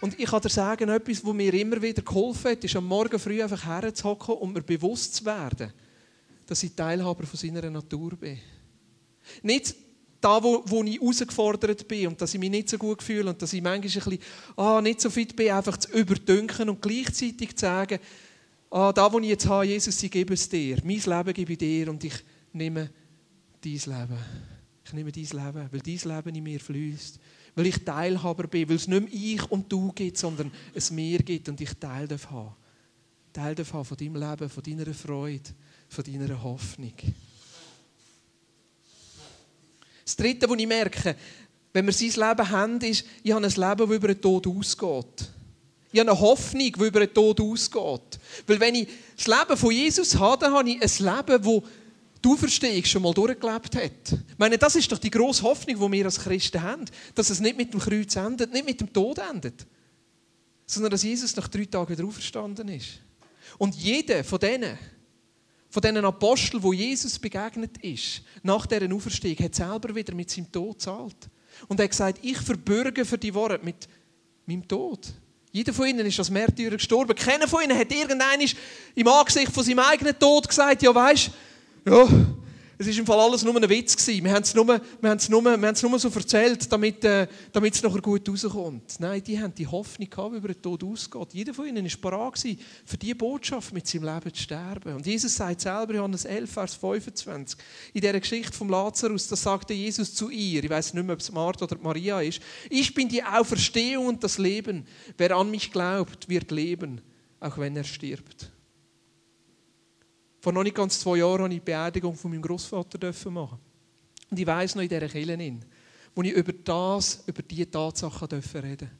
Und 0.00 0.18
ich 0.18 0.26
kann 0.26 0.42
dir 0.42 0.48
sagen, 0.48 0.90
etwas, 0.90 1.24
was 1.24 1.34
mir 1.34 1.54
immer 1.54 1.80
wieder 1.80 2.02
geholfen 2.02 2.50
hat, 2.52 2.62
ist 2.62 2.76
am 2.76 2.86
Morgen 2.86 3.18
früh 3.18 3.42
einfach 3.42 3.64
herzuhocken 3.64 4.34
und 4.36 4.52
mir 4.52 4.62
bewusst 4.62 5.16
zu 5.16 5.24
werden, 5.24 5.72
dass 6.46 6.62
ich 6.62 6.74
Teilhaber 6.74 7.26
von 7.26 7.38
seiner 7.38 7.68
Natur 7.70 8.14
bin. 8.16 8.38
Nicht 9.42 9.74
da, 10.20 10.42
wo, 10.42 10.62
wo 10.66 10.82
ich 10.82 11.00
herausgefordert 11.00 11.86
bin 11.86 12.08
und 12.08 12.20
dass 12.20 12.34
ich 12.34 12.40
mich 12.40 12.50
nicht 12.50 12.68
so 12.68 12.78
gut 12.78 13.02
fühle 13.02 13.30
und 13.30 13.40
dass 13.40 13.52
ich 13.52 13.62
manchmal 13.62 13.88
ein 13.88 14.18
bisschen 14.18 14.18
ah, 14.56 14.80
nicht 14.80 15.00
so 15.00 15.10
fit 15.10 15.36
bin, 15.36 15.50
einfach 15.50 15.76
zu 15.76 15.90
überdünken 15.92 16.68
und 16.68 16.82
gleichzeitig 16.82 17.56
zu 17.56 17.66
sagen, 17.66 17.98
ah, 18.70 18.92
da, 18.92 19.12
wo 19.12 19.18
ich 19.20 19.28
jetzt 19.28 19.46
habe, 19.46 19.66
Jesus, 19.66 20.02
ich 20.02 20.10
gebe 20.10 20.34
es 20.34 20.48
dir. 20.48 20.78
Mein 20.84 20.96
Leben 20.96 21.32
gebe 21.32 21.52
ich 21.52 21.58
dir 21.58 21.88
und 21.88 22.02
ich 22.02 22.14
nehme 22.52 22.90
dein 23.62 23.72
Leben. 23.72 24.18
Ich 24.84 24.92
nehme 24.92 25.12
dein 25.12 25.24
Leben, 25.24 25.68
weil 25.70 25.80
dein 25.80 26.16
Leben 26.16 26.34
in 26.34 26.42
mir 26.42 26.60
fließt. 26.60 27.20
Weil 27.54 27.66
ich 27.66 27.84
Teilhaber 27.84 28.46
bin, 28.46 28.68
weil 28.68 28.76
es 28.76 28.88
nicht 28.88 29.00
mehr 29.00 29.12
ich 29.12 29.50
und 29.50 29.70
du 29.70 29.92
gibt, 29.92 30.16
sondern 30.16 30.50
es 30.74 30.90
mir 30.90 31.18
gibt 31.18 31.48
und 31.48 31.60
ich 31.60 31.74
Teil 31.74 32.08
darf 32.08 32.30
haben. 32.30 32.54
Teil 33.32 33.54
darf 33.54 33.72
haben 33.72 33.84
von 33.84 33.96
deinem 33.96 34.16
Leben, 34.16 34.48
von 34.48 34.62
deiner 34.62 34.94
Freude, 34.94 35.50
von 35.88 36.04
deiner 36.04 36.42
Hoffnung. 36.42 36.94
Das 40.08 40.16
Dritte, 40.16 40.48
was 40.48 40.58
ich 40.58 40.66
merke, 40.66 41.14
wenn 41.74 41.84
wir 41.84 41.92
sein 41.92 42.08
Leben 42.08 42.48
haben, 42.48 42.80
ist, 42.80 43.04
ich 43.22 43.30
habe 43.30 43.44
ein 43.44 43.52
Leben, 43.52 43.76
das 43.76 43.90
über 43.90 44.08
den 44.08 44.20
Tod 44.22 44.46
ausgeht. 44.46 45.28
Ich 45.92 46.00
habe 46.00 46.10
eine 46.10 46.18
Hoffnung, 46.18 46.72
die 46.72 46.86
über 46.86 47.00
den 47.00 47.12
Tod 47.12 47.38
ausgeht. 47.38 48.18
Weil 48.46 48.58
wenn 48.58 48.74
ich 48.74 48.88
das 49.14 49.26
Leben 49.26 49.54
von 49.58 49.70
Jesus 49.70 50.18
habe, 50.18 50.42
dann 50.42 50.54
habe 50.54 50.70
ich 50.70 50.76
ein 50.80 51.14
Leben, 51.14 51.42
das 51.42 51.70
du 52.22 52.36
verstehst, 52.38 52.88
schon 52.88 53.02
mal 53.02 53.12
durchgelebt 53.12 53.76
hat. 53.76 54.12
Ich 54.12 54.38
meine, 54.38 54.56
das 54.56 54.76
ist 54.76 54.90
doch 54.90 54.96
die 54.96 55.10
grosse 55.10 55.42
Hoffnung, 55.42 55.78
die 55.78 55.98
wir 55.98 56.06
als 56.06 56.20
Christen 56.20 56.62
haben. 56.62 56.86
Dass 57.14 57.28
es 57.28 57.40
nicht 57.40 57.58
mit 57.58 57.74
dem 57.74 57.80
Kreuz 57.80 58.16
endet, 58.16 58.50
nicht 58.50 58.64
mit 58.64 58.80
dem 58.80 58.90
Tod 58.90 59.18
endet. 59.18 59.66
Sondern 60.64 60.90
dass 60.90 61.02
Jesus 61.02 61.36
nach 61.36 61.48
drei 61.48 61.66
Tagen 61.66 61.90
wieder 61.90 62.08
auferstanden 62.08 62.68
ist. 62.68 63.00
Und 63.58 63.74
jeder 63.74 64.24
von 64.24 64.38
denen, 64.38 64.78
von 65.70 65.82
diesen 65.82 66.04
Aposteln, 66.04 66.62
wo 66.62 66.72
Jesus 66.72 67.18
begegnet 67.18 67.78
ist, 67.78 68.22
nach 68.42 68.66
dieser 68.66 68.92
Auferstehung, 68.94 69.38
hat 69.38 69.54
selber 69.54 69.94
wieder 69.94 70.14
mit 70.14 70.30
seinem 70.30 70.50
Tod 70.50 70.80
zahlt. 70.80 71.28
Und 71.66 71.78
er 71.78 71.84
hat 71.84 71.90
gesagt, 71.90 72.18
ich 72.22 72.38
verbürge 72.38 73.04
für 73.04 73.18
die 73.18 73.34
Worte 73.34 73.64
mit 73.64 73.88
meinem 74.46 74.66
Tod. 74.66 75.12
Jeder 75.50 75.72
von 75.72 75.86
ihnen 75.86 76.06
ist 76.06 76.18
als 76.18 76.30
Märtyrer 76.30 76.76
gestorben. 76.76 77.14
Keiner 77.14 77.48
von 77.48 77.62
ihnen 77.62 77.76
hat 77.76 77.92
irgendeinen 77.92 78.48
im 78.94 79.08
Angesicht 79.08 79.52
von 79.52 79.64
seinem 79.64 79.80
eigenen 79.80 80.18
Tod 80.18 80.48
gesagt, 80.48 80.82
ja 80.82 80.94
weißt, 80.94 81.30
ja, 81.86 82.08
es 82.80 82.86
war 82.86 82.94
im 82.94 83.06
Fall 83.06 83.18
alles 83.18 83.42
nur 83.42 83.56
ein 83.56 83.68
Witz. 83.68 84.06
Wir 84.06 84.32
haben 84.32 84.42
es 84.42 84.54
nur, 84.54 84.66
wir 84.68 85.10
haben 85.10 85.16
es 85.16 85.28
nur, 85.28 85.42
wir 85.42 85.50
haben 85.50 85.64
es 85.64 85.82
nur 85.82 85.98
so 85.98 86.08
erzählt, 86.08 86.70
damit, 86.70 87.04
äh, 87.04 87.26
damit 87.52 87.74
es 87.74 87.82
nachher 87.82 88.00
gut 88.00 88.28
rauskommt. 88.28 89.00
Nein, 89.00 89.20
die 89.24 89.40
haben 89.40 89.52
die 89.52 89.66
Hoffnung 89.66 90.08
gehabt, 90.08 90.36
über 90.36 90.46
den 90.46 90.62
Tod 90.62 90.84
ausgeht. 90.84 91.28
Jeder 91.32 91.52
von 91.52 91.66
ihnen 91.66 91.84
war 91.84 92.10
bereit, 92.10 92.56
für 92.84 92.96
diese 92.96 93.14
Botschaft 93.16 93.72
mit 93.72 93.88
seinem 93.88 94.04
Leben 94.04 94.32
zu 94.32 94.42
sterben. 94.42 94.94
Und 94.94 95.06
Jesus 95.06 95.34
sagt 95.34 95.60
selber, 95.60 95.94
Johannes 95.94 96.24
11, 96.24 96.50
Vers 96.52 96.74
25, 96.74 97.58
in 97.94 98.00
dieser 98.00 98.20
Geschichte 98.20 98.52
vom 98.52 98.68
Lazarus, 98.68 99.26
da 99.26 99.34
sagte 99.34 99.74
Jesus 99.74 100.14
zu 100.14 100.30
ihr, 100.30 100.62
ich 100.62 100.70
weiß 100.70 100.94
nicht 100.94 101.04
mehr, 101.04 101.14
ob 101.14 101.20
es 101.20 101.32
Martha 101.32 101.64
oder 101.64 101.78
Maria 101.82 102.20
ist, 102.20 102.40
ich 102.70 102.94
bin 102.94 103.08
die 103.08 103.24
Auferstehung 103.24 104.06
und 104.06 104.22
das 104.22 104.38
Leben. 104.38 104.86
Wer 105.16 105.36
an 105.36 105.50
mich 105.50 105.72
glaubt, 105.72 106.28
wird 106.28 106.52
leben, 106.52 107.00
auch 107.40 107.58
wenn 107.58 107.76
er 107.76 107.84
stirbt. 107.84 108.52
Vor 110.40 110.52
noch 110.52 110.62
nicht 110.62 110.76
ganz 110.76 111.00
zwei 111.00 111.18
Jahren 111.18 111.38
durfte 111.38 111.54
ich 111.54 111.60
die 111.60 111.64
Beerdigung 111.64 112.14
von 112.14 112.30
meinem 112.30 112.42
Großvater 112.42 113.30
machen. 113.30 113.58
Und 114.30 114.38
ich 114.38 114.46
weiss 114.46 114.74
noch 114.74 114.82
in 114.82 114.88
dieser 114.88 115.08
Kirche, 115.08 115.58
wo 116.14 116.22
ich 116.22 116.32
über 116.32 116.52
das, 116.52 117.24
über 117.26 117.42
diese 117.42 117.70
Tatsachen 117.70 118.28
reden 118.28 118.42
durfte. 118.54 118.90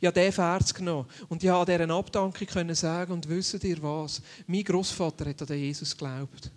Ich 0.00 0.06
habe 0.06 0.18
diesen 0.18 0.32
Vers 0.32 0.74
genommen 0.74 1.06
und 1.28 1.44
ich 1.44 1.50
an 1.50 1.64
dieser 1.64 1.88
Abdankung 1.90 2.46
können 2.48 2.74
sagen 2.74 3.12
und 3.12 3.28
wisst 3.28 3.62
ihr 3.62 3.80
was? 3.80 4.20
Mein 4.48 4.64
Großvater 4.64 5.28
hat 5.28 5.48
an 5.48 5.56
Jesus 5.56 5.96
geglaubt. 5.96 6.50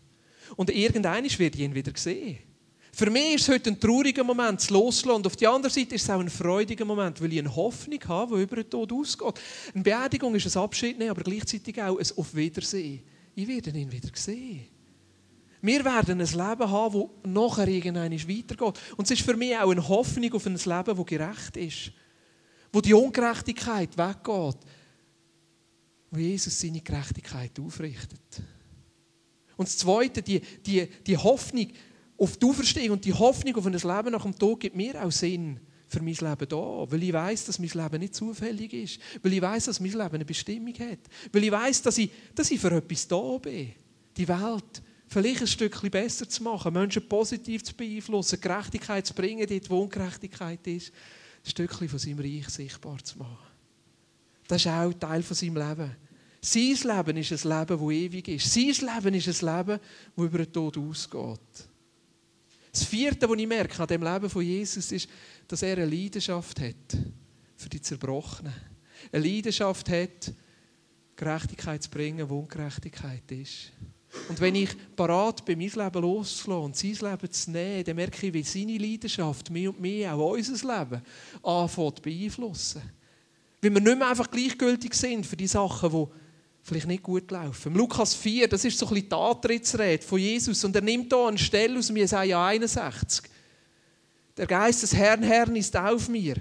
Und 0.56 0.72
irgendwann 0.72 1.26
wird 1.26 1.56
ihn 1.56 1.76
wieder 1.76 1.92
sehen. 1.96 2.40
Für 2.92 3.12
mich 3.12 3.36
ist 3.36 3.42
es 3.44 3.54
heute 3.54 3.70
ein 3.70 3.80
trauriger 3.80 4.24
Moment, 4.24 4.62
zu 4.62 4.74
loslassen. 4.74 5.18
Und 5.18 5.28
auf 5.28 5.36
der 5.36 5.52
anderen 5.52 5.74
Seite 5.74 5.94
ist 5.94 6.04
es 6.04 6.10
auch 6.10 6.20
ein 6.20 6.30
freudiger 6.30 6.86
Moment, 6.86 7.22
weil 7.22 7.34
ich 7.34 7.40
eine 7.40 7.56
Hoffnung 7.56 8.00
habe, 8.08 8.38
die 8.38 8.44
über 8.44 8.56
den 8.56 8.70
Tod 8.70 8.92
ausgeht. 8.92 9.34
Eine 9.74 9.84
Beerdigung 9.84 10.34
ist 10.34 10.56
ein 10.56 10.64
Abschied, 10.64 11.02
aber 11.04 11.22
gleichzeitig 11.22 11.80
auch 11.82 12.00
ein 12.00 12.08
Auf 12.16 12.34
Wiedersehen 12.34 13.04
ich 13.36 13.48
werde 13.48 13.78
ihn 13.78 13.92
wieder 13.92 14.10
sehen. 14.14 14.68
Wir 15.62 15.84
werden 15.84 16.22
ein 16.22 16.28
Leben 16.28 16.72
haben, 16.72 17.10
das 17.24 17.32
nachher 17.32 17.68
irgendwann 17.68 18.12
weitergeht. 18.12 18.80
Und 18.98 19.06
es 19.06 19.12
ist 19.12 19.22
für 19.22 19.36
mich 19.36 19.58
auch 19.58 19.72
eine 19.72 19.88
Hoffnung 19.88 20.34
auf 20.34 20.46
ein 20.46 20.54
Leben, 20.54 20.98
das 20.98 21.06
gerecht 21.06 21.58
ist. 21.58 21.92
Wo 22.72 22.82
die 22.82 22.94
Ungerechtigkeit 22.94 23.98
weggeht. 23.98 24.58
Wo 26.12 26.20
Jesus 26.20 26.60
seine 26.60 26.82
Gerechtigkeit 26.82 27.60
aufrichtet. 27.60 28.44
Und 29.58 29.68
das 29.68 29.78
Zweite, 29.78 30.22
die, 30.22 30.40
die, 30.40 30.88
die 31.06 31.18
Hoffnung 31.18 31.68
auf 32.18 32.38
die 32.38 32.46
Auferstehung 32.46 32.92
und 32.92 33.06
die 33.06 33.14
Hoffnung 33.14 33.56
auf 33.56 33.66
ein 33.66 33.74
Leben 33.74 34.12
nach 34.12 34.24
dem 34.24 34.38
Tod 34.38 34.60
gibt 34.60 34.76
mir 34.76 35.04
auch 35.04 35.12
Sinn 35.12 35.60
für 35.88 36.02
mein 36.02 36.14
Leben 36.14 36.48
da, 36.50 36.86
weil 36.92 37.04
ich 37.04 37.14
weiß, 37.14 37.46
dass 37.46 37.60
mein 37.60 37.70
Leben 37.70 38.00
nicht 38.00 38.16
zufällig 38.16 38.74
ist, 38.74 39.00
weil 39.22 39.34
ich 39.34 39.42
weiß, 39.42 39.66
dass 39.66 39.80
mein 39.80 39.92
Leben 39.92 40.16
eine 40.16 40.26
Bestimmung 40.26 40.74
hat, 40.74 41.00
weil 41.32 41.44
ich 41.44 41.52
weiß, 41.52 41.82
dass 41.84 41.98
ich, 41.98 42.12
dass 42.34 42.52
ich 42.52 42.60
für 42.60 42.72
etwas 42.72 43.08
da 43.08 43.38
bin, 43.38 43.72
die 44.18 44.28
Welt 44.28 44.82
vielleicht 45.08 45.42
ein 45.42 45.48
Stückchen 45.48 45.92
besser 45.92 46.28
zu 46.28 46.44
machen, 46.44 46.74
Menschen 46.74 47.08
positiv 47.08 47.64
zu 47.64 47.74
beeinflussen, 47.74 48.42
Gerechtigkeit 48.42 49.06
zu 49.06 49.14
bringen, 49.14 49.48
dort 49.48 49.70
wo 49.70 49.82
Ungerechtigkeit 49.82 50.66
ist, 50.68 50.92
ein 51.46 51.50
Stückchen 51.50 51.90
von 51.90 52.00
seinem 52.00 52.20
Reich 52.20 52.50
sichtbar 52.50 53.04
zu 53.04 53.20
machen. 53.20 53.38
Das 54.48 54.62
ist 54.62 54.68
auch 54.68 54.94
Teil 54.94 55.24
von 55.24 55.36
seinem 55.36 55.58
Leben. 55.58 55.96
Sein 56.42 56.96
Leben 56.96 57.18
ist 57.18 57.32
ein 57.32 57.60
Leben, 57.60 57.80
das 57.80 57.92
ewig 57.92 58.28
ist. 58.28 58.54
Sein 58.54 58.96
Leben 58.96 59.16
ist 59.16 59.44
ein 59.44 59.58
Leben, 59.58 59.80
das 60.16 60.26
über 60.26 60.38
den 60.38 60.54
Tod 60.54 60.78
ausgeht. 60.78 61.70
Das 62.72 62.84
Vierte, 62.84 63.28
was 63.30 63.38
ich 63.38 63.48
merke 63.48 63.82
an 63.82 63.88
dem 63.88 64.04
Leben 64.04 64.30
von 64.30 64.44
Jesus, 64.44 64.92
ist, 64.92 65.10
dass 65.48 65.62
er 65.62 65.78
eine 65.78 65.86
Leidenschaft 65.86 66.60
hat 66.60 66.98
für 67.56 67.70
die 67.70 67.82
Zerbrochenen. 67.82 68.54
Eine 69.12 69.26
Leidenschaft 69.26 69.90
hat, 69.90 70.34
Gerechtigkeit 71.16 71.84
zu 71.84 71.90
bringen, 71.90 72.30
wo 72.30 72.40
Ungerechtigkeit 72.40 73.32
ist. 73.32 73.72
Und 74.30 74.40
wenn 74.40 74.56
ich 74.56 74.70
parat 74.96 75.44
bin, 75.46 75.60
mein 75.60 75.70
Leben 75.70 76.02
loszulassen 76.02 76.66
und 76.66 76.76
sein 76.76 77.12
Leben 77.12 77.32
zu 77.32 77.52
nehmen, 77.52 77.84
dann 77.84 77.96
merke 77.96 78.28
ich, 78.28 78.34
wie 78.34 78.44
seine 78.44 78.78
Leidenschaft 78.78 79.50
mich 79.50 79.68
und 79.68 79.80
mich, 79.80 80.08
auch 80.08 80.32
unser 80.32 80.54
Leben, 80.54 81.02
anfängt 81.44 81.98
zu 81.98 82.02
beeinflussen. 82.02 82.82
Weil 83.62 83.74
wir 83.74 83.82
nicht 83.82 83.98
mehr 83.98 84.10
einfach 84.10 84.30
gleichgültig 84.30 84.94
sind 84.94 85.26
für 85.26 85.36
die 85.36 85.48
Sachen, 85.48 85.90
die 85.90 86.06
vielleicht 86.62 86.88
nicht 86.88 87.04
gut 87.04 87.30
laufen. 87.30 87.74
Lukas 87.76 88.16
4, 88.16 88.48
das 88.48 88.66
ist 88.66 88.78
so 88.78 88.88
ein 88.88 88.94
bisschen 88.94 89.10
die 89.10 89.16
Antrittsrede 89.16 90.04
von 90.04 90.20
Jesus 90.20 90.64
und 90.64 90.76
er 90.76 90.82
nimmt 90.82 91.14
hier 91.14 91.28
eine 91.28 91.38
Stelle 91.38 91.78
aus 91.78 91.90
Jesaja 91.90 92.48
61. 92.48 93.30
Der 94.38 94.48
Geist 94.48 94.84
des 94.84 94.94
Herrn, 94.94 95.24
Herrn 95.24 95.56
ist 95.56 95.76
auf 95.78 96.10
mir. 96.10 96.36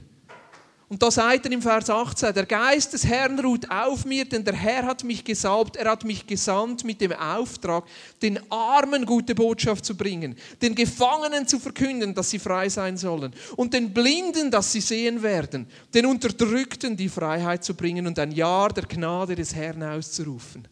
Und 0.88 1.02
da 1.02 1.11
sagt 1.11 1.46
er 1.46 1.52
im 1.52 1.62
Vers 1.62 1.88
18, 1.88 2.35
der 2.35 2.44
Geist 2.44 2.92
des 2.92 3.07
Herrn 3.07 3.38
ruht 3.40 3.68
auf 3.70 4.04
mir, 4.04 4.24
denn 4.24 4.44
der 4.44 4.54
Herr 4.54 4.85
hat 4.85 5.02
mich 5.02 5.24
gesalbt, 5.24 5.76
er 5.76 5.90
hat 5.90 6.04
mich 6.04 6.26
gesandt 6.26 6.85
mit 6.85 7.00
dem 7.00 7.12
Auftrag, 7.12 7.85
den 8.20 8.38
Armen 8.50 9.07
gute 9.07 9.35
Botschaft 9.35 9.85
zu 9.85 9.96
bringen, 9.96 10.37
den 10.61 10.74
Gefangenen 10.74 11.48
zu 11.48 11.59
verkünden, 11.59 12.14
dass 12.14 12.30
sie 12.30 12.38
frei 12.38 12.68
sein 12.68 12.96
sollen 12.96 13.33
und 13.57 13.72
den 13.72 13.94
Blinden, 13.94 14.50
dass 14.50 14.72
sie 14.72 14.83
sehen 14.83 15.22
werden, 15.22 15.66
den 15.94 16.07
Unterdrückten 16.07 16.96
die 16.96 17.09
Freiheit 17.09 17.64
zu 17.64 17.74
bringen 17.74 18.07
und 18.07 18.18
ein 18.18 18.33
Jahr 18.33 18.68
der 18.72 18.85
Gnade 18.85 19.35
des 19.35 19.54
Herrn 19.54 19.83
auszurufen. 19.83 20.68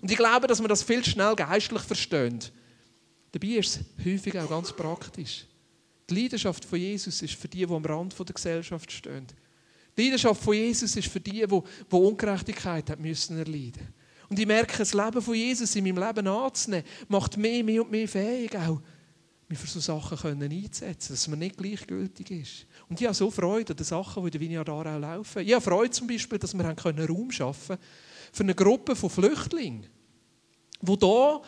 Und 0.00 0.10
ich 0.10 0.16
glaube, 0.16 0.48
dass 0.48 0.58
man 0.58 0.68
das 0.68 0.82
viel 0.82 1.04
schnell 1.04 1.36
geistlich 1.36 1.82
versteht. 1.82 2.52
Dabei 3.30 3.46
ist 3.46 3.80
es 3.80 4.04
häufig 4.04 4.38
auch 4.38 4.50
ganz 4.50 4.72
praktisch. 4.72 5.46
Die 6.12 6.22
Leidenschaft 6.22 6.64
von 6.64 6.78
Jesus 6.78 7.22
ist 7.22 7.34
für 7.34 7.48
die, 7.48 7.66
die 7.66 7.72
am 7.72 7.84
Rand 7.84 8.18
der 8.18 8.34
Gesellschaft 8.34 8.92
stehen. 8.92 9.26
Die 9.96 10.04
Leidenschaft 10.04 10.42
von 10.42 10.54
Jesus 10.54 10.94
ist 10.96 11.08
für 11.08 11.20
die, 11.20 11.44
die, 11.46 11.94
Ungerechtigkeit 11.94 12.90
haben 12.90 13.02
müssen 13.02 13.38
erleiden. 13.38 13.88
Und 14.28 14.38
ich 14.38 14.46
merke, 14.46 14.78
das 14.78 14.94
Leben 14.94 15.22
von 15.22 15.34
Jesus 15.34 15.74
in 15.74 15.84
meinem 15.84 16.06
Leben 16.06 16.26
anzunehmen, 16.26 16.86
macht 17.08 17.36
mich 17.36 17.64
mehr 17.64 17.82
und 17.82 17.90
mehr 17.90 18.08
fähig, 18.08 18.56
auch 18.56 18.80
mich 19.48 19.58
für 19.58 19.66
solche 19.66 19.86
Sachen 19.86 20.18
können 20.18 20.50
einzusetzen, 20.50 21.12
dass 21.12 21.28
man 21.28 21.38
nicht 21.38 21.56
gleichgültig 21.56 22.30
ist. 22.30 22.66
Und 22.88 23.00
ich 23.00 23.06
habe 23.06 23.14
so 23.14 23.30
Freude 23.30 23.72
an 23.72 23.76
den 23.76 23.84
Sachen, 23.84 24.22
die 24.22 24.28
in 24.28 24.32
der 24.32 24.40
Vineyard 24.40 24.70
auch 24.70 24.84
laufen. 24.84 25.46
Ich 25.46 25.52
habe 25.52 25.62
Freude 25.62 25.90
zum 25.90 26.06
Beispiel, 26.06 26.38
dass 26.38 26.54
wir 26.54 26.64
Raum 26.64 27.30
schaffen 27.30 27.76
können 27.76 27.80
für 28.32 28.42
eine 28.42 28.54
Gruppe 28.54 28.96
von 28.96 29.10
Flüchtlingen, 29.10 29.86
die 30.80 30.96
hier 30.98 31.42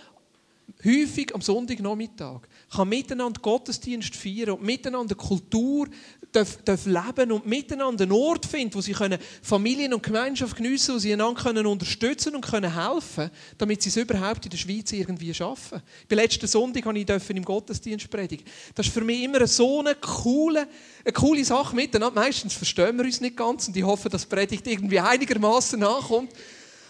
häufig 0.85 1.35
am 1.35 1.41
Sonntagnachmittag 1.41 2.41
kann 2.75 2.89
miteinander 2.89 3.41
Gottesdienst 3.41 4.15
feiern 4.15 4.51
und 4.51 4.63
miteinander 4.63 5.15
Kultur 5.15 5.89
darf, 6.33 6.59
darf 6.65 6.87
leben 6.87 7.33
und 7.33 7.47
miteinander 7.47 8.05
einen 8.05 8.13
Ort 8.13 8.47
finden, 8.47 8.75
wo 8.75 8.81
sie 8.81 8.93
können 8.93 9.19
Familien 9.43 9.95
und 9.95 10.03
Gemeinschaft 10.03 10.57
geniessen, 10.57 10.95
wo 10.95 10.99
sie 10.99 11.13
einander 11.13 11.41
können 11.43 11.67
unterstützen 11.67 12.35
und 12.35 12.45
können 12.45 12.73
helfen, 12.75 13.31
damit 13.59 13.83
sie 13.83 13.89
es 13.89 13.97
überhaupt 13.97 14.45
in 14.45 14.51
der 14.51 14.59
Schweiz 14.59 14.93
irgendwie 14.93 15.33
schaffen. 15.33 15.81
Bei 16.09 16.17
letzten 16.17 16.47
Sonntag 16.47 16.85
durfte 16.85 17.33
ich 17.33 17.37
im 17.37 17.45
Gottesdienst 17.45 18.11
predigen. 18.11 18.45
Das 18.75 18.87
ist 18.87 18.93
für 18.93 19.03
mich 19.03 19.23
immer 19.23 19.47
so 19.47 19.81
eine 19.81 19.95
coole, 19.95 20.69
eine 21.05 21.13
coole 21.13 21.45
Sache 21.45 21.75
miteinander. 21.75 22.21
Meistens 22.21 22.55
verstehen 22.55 22.97
wir 22.97 23.05
uns 23.05 23.21
nicht 23.21 23.37
ganz 23.37 23.69
und 23.69 23.77
ich 23.77 23.85
hoffe, 23.85 24.09
dass 24.09 24.23
die 24.23 24.35
Predigt 24.35 24.67
irgendwie 24.67 25.01
einigermaßen 25.01 25.79
nachkommt. 25.79 26.33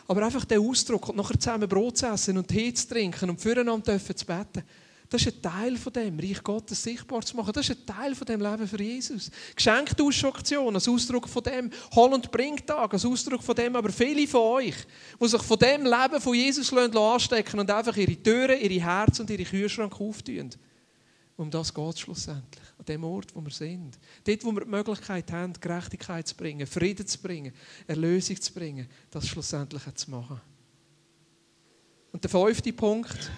Aber 0.07 0.25
einfach 0.25 0.45
der 0.45 0.61
Ausdruck 0.61 1.09
und 1.09 1.17
nachher 1.17 1.38
zusammen 1.38 1.69
Brot 1.69 1.99
zu 1.99 2.07
essen 2.07 2.37
und 2.37 2.49
Tee 2.49 2.73
zu 2.75 2.88
trinken 2.88 3.31
und 3.31 3.40
füreinander 3.40 3.99
zu 3.99 4.27
beten, 4.27 4.64
das 5.09 5.27
ist 5.27 5.37
ein 5.37 5.43
Teil 5.43 5.77
von 5.77 5.93
dem, 5.93 6.19
Reich 6.19 6.43
Gottes 6.43 6.83
sichtbar 6.83 7.23
zu 7.23 7.37
machen. 7.37 7.53
Das 7.53 7.69
ist 7.69 7.79
ein 7.79 7.87
Teil 7.87 8.14
von 8.14 8.27
dem 8.27 8.40
Leben 8.40 8.67
für 8.67 8.83
Jesus. 8.83 9.31
Geschenktauschaktion 9.55 10.75
als 10.75 10.88
Ausdruck 10.88 11.29
von 11.29 11.43
dem, 11.43 11.71
Hol- 11.95 12.14
und 12.14 12.33
Bringtag 12.33 12.93
als 12.93 13.05
Ausdruck 13.05 13.43
von 13.43 13.55
dem, 13.55 13.77
aber 13.77 13.90
viele 13.90 14.27
von 14.27 14.40
euch, 14.40 14.75
die 15.21 15.29
sich 15.29 15.43
von 15.43 15.59
dem 15.59 15.85
Leben 15.85 16.21
von 16.21 16.35
Jesus 16.35 16.73
anstecken 16.73 17.61
und 17.61 17.71
einfach 17.71 17.97
ihre 17.97 18.17
Türen, 18.17 18.61
ihre 18.61 18.85
Herzen 18.85 19.23
und 19.23 19.31
ihre 19.31 19.45
Kühlschrank 19.45 20.01
auftun. 20.01 20.51
Um 21.37 21.51
das 21.51 21.73
geht 21.73 21.95
es 21.95 22.01
schlussendlich. 22.01 22.63
An 22.78 22.84
dem 22.87 23.04
Ort, 23.04 23.34
wo 23.34 23.40
wir 23.40 23.52
sind. 23.52 23.98
Dort, 24.24 24.44
wo 24.44 24.52
wir 24.52 24.64
die 24.64 24.70
Möglichkeit 24.70 25.30
haben, 25.30 25.52
Gerechtigkeit 25.52 26.26
zu 26.26 26.34
bringen, 26.34 26.66
Frieden 26.66 27.06
zu 27.06 27.18
bringen, 27.20 27.52
Erlösung 27.87 28.40
zu 28.40 28.52
bringen, 28.52 28.88
das 29.10 29.28
schlussendlich 29.28 29.82
zu 29.94 30.10
machen. 30.10 30.40
Und 32.12 32.22
der 32.22 32.30
fünfte 32.30 32.72
Punkt, 32.72 33.30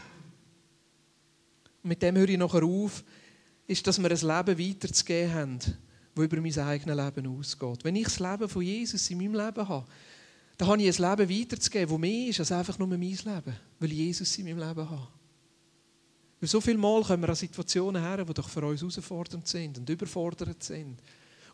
mit 1.83 2.03
dem 2.03 2.16
höre 2.16 2.29
ich 2.29 2.38
nachher 2.38 2.64
auf, 2.64 3.05
ist, 3.66 3.87
dass 3.87 3.99
wir 3.99 4.11
ein 4.11 4.46
Leben 4.46 4.59
weiterzugeben 4.59 5.35
haben, 5.35 5.59
das 5.59 6.25
über 6.25 6.40
mein 6.40 6.59
eigenes 6.59 6.96
Leben 6.96 7.38
ausgeht. 7.38 7.85
Wenn 7.85 7.96
ich 7.96 8.05
das 8.05 8.18
Leben 8.18 8.49
von 8.49 8.62
Jesus 8.62 9.11
in 9.11 9.18
meinem 9.18 9.35
Leben 9.35 9.68
habe, 9.68 9.87
dann 10.57 10.68
habe 10.68 10.83
ich 10.83 10.99
ein 10.99 11.11
Leben 11.11 11.40
weiterzugeben, 11.40 11.90
das 11.90 11.99
mehr 11.99 12.29
ist 12.29 12.40
als 12.40 12.53
einfach 12.53 12.79
nur 12.79 12.88
mein 12.88 13.01
Leben, 13.01 13.57
weil 13.79 13.92
ich 13.92 13.99
Jesus 13.99 14.38
in 14.38 14.44
meinem 14.46 14.66
Leben 14.68 14.90
habe. 14.90 15.09
Weil 16.40 16.49
so 16.49 16.61
viel 16.61 16.77
Mal 16.77 17.03
kommen 17.03 17.22
wir 17.22 17.31
an 17.31 17.35
Situationen 17.35 18.03
her, 18.03 18.25
die 18.25 18.35
doch 18.35 18.49
für 18.49 18.64
uns 18.64 18.81
herausfordernd 18.81 19.49
sind 19.49 19.79
und 19.79 19.88
überfordert 19.88 20.62
sind. 20.62 20.99